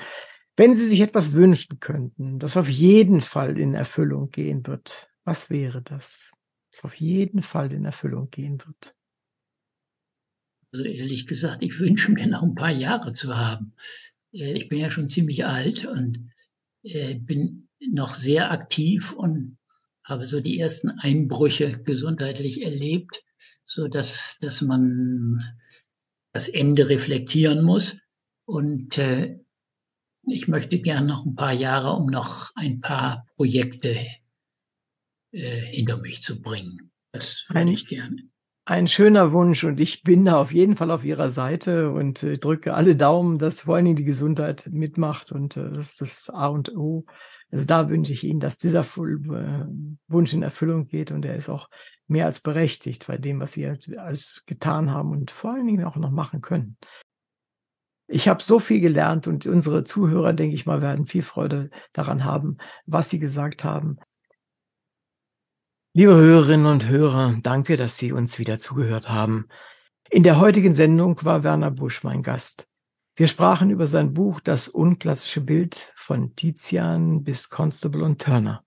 [0.57, 5.51] Wenn Sie sich etwas wünschen könnten, das auf jeden Fall in Erfüllung gehen wird, was
[5.51, 6.31] wäre das?
[6.75, 8.97] Es auf jeden Fall in Erfüllung gehen wird.
[10.73, 13.75] Also ehrlich gesagt, ich wünsche mir noch ein paar Jahre zu haben.
[14.33, 16.31] Äh, ich bin ja schon ziemlich alt und
[16.83, 19.59] äh, bin noch sehr aktiv und
[20.03, 23.23] habe so die ersten Einbrüche gesundheitlich erlebt,
[23.65, 25.43] so dass, dass man
[26.33, 28.01] das Ende reflektieren muss.
[28.47, 29.39] Und äh,
[30.27, 33.97] ich möchte gern noch ein paar Jahre, um noch ein paar Projekte
[35.35, 36.91] hinter mich zu bringen.
[37.13, 38.17] Das würde ich gerne.
[38.67, 42.39] Ein schöner Wunsch und ich bin da auf jeden Fall auf Ihrer Seite und äh,
[42.39, 46.31] drücke alle Daumen, dass vor allen Dingen die Gesundheit mitmacht und äh, das ist das
[46.31, 47.05] A und O.
[47.51, 49.67] Also da wünsche ich Ihnen, dass dieser äh,
[50.09, 51.69] Wunsch in Erfüllung geht und er ist auch
[52.07, 55.97] mehr als berechtigt bei dem, was Sie alles getan haben und vor allen Dingen auch
[55.97, 56.79] noch machen können.
[58.07, 62.25] Ich habe so viel gelernt und unsere Zuhörer, denke ich mal, werden viel Freude daran
[62.25, 62.57] haben,
[62.87, 63.99] was Sie gesagt haben.
[65.97, 69.47] Liebe Hörerinnen und Hörer, danke, dass Sie uns wieder zugehört haben.
[70.11, 72.67] In der heutigen Sendung war Werner Busch mein Gast.
[73.15, 78.65] Wir sprachen über sein Buch Das unklassische Bild von Tizian bis Constable und Turner.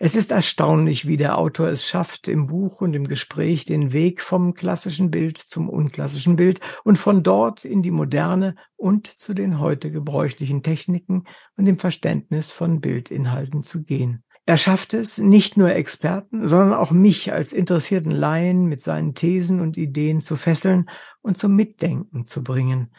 [0.00, 4.20] Es ist erstaunlich, wie der Autor es schafft, im Buch und im Gespräch den Weg
[4.20, 9.60] vom klassischen Bild zum unklassischen Bild und von dort in die moderne und zu den
[9.60, 14.24] heute gebräuchlichen Techniken und dem Verständnis von Bildinhalten zu gehen.
[14.50, 19.60] Er schafft es, nicht nur Experten, sondern auch mich als interessierten Laien mit seinen Thesen
[19.60, 20.90] und Ideen zu fesseln
[21.22, 22.92] und zum Mitdenken zu bringen.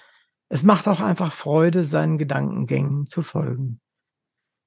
[0.47, 3.81] Es macht auch einfach Freude, seinen Gedankengängen zu folgen.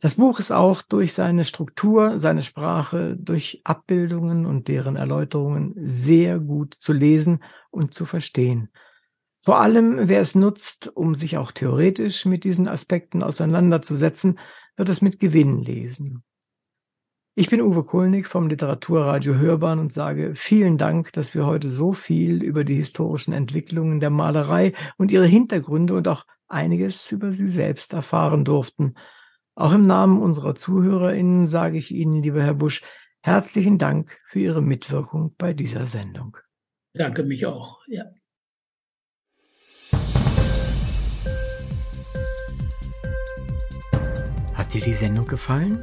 [0.03, 6.39] Das Buch ist auch durch seine Struktur, seine Sprache, durch Abbildungen und deren Erläuterungen sehr
[6.39, 8.69] gut zu lesen und zu verstehen.
[9.39, 14.39] Vor allem, wer es nutzt, um sich auch theoretisch mit diesen Aspekten auseinanderzusetzen,
[14.77, 16.23] wird es mit Gewinn lesen.
[17.37, 21.93] Ich bin Uwe Kulnig vom Literaturradio Hörbahn und sage vielen Dank, dass wir heute so
[21.93, 27.49] viel über die historischen Entwicklungen der Malerei und ihre Hintergründe und auch einiges über sie
[27.49, 28.95] selbst erfahren durften.
[29.57, 32.83] Auch im Namen unserer ZuhörerInnen sage ich Ihnen, lieber Herr Busch,
[33.21, 36.37] herzlichen Dank für Ihre Mitwirkung bei dieser Sendung.
[36.93, 38.05] Danke mich auch, ja.
[44.55, 45.83] Hat dir die Sendung gefallen?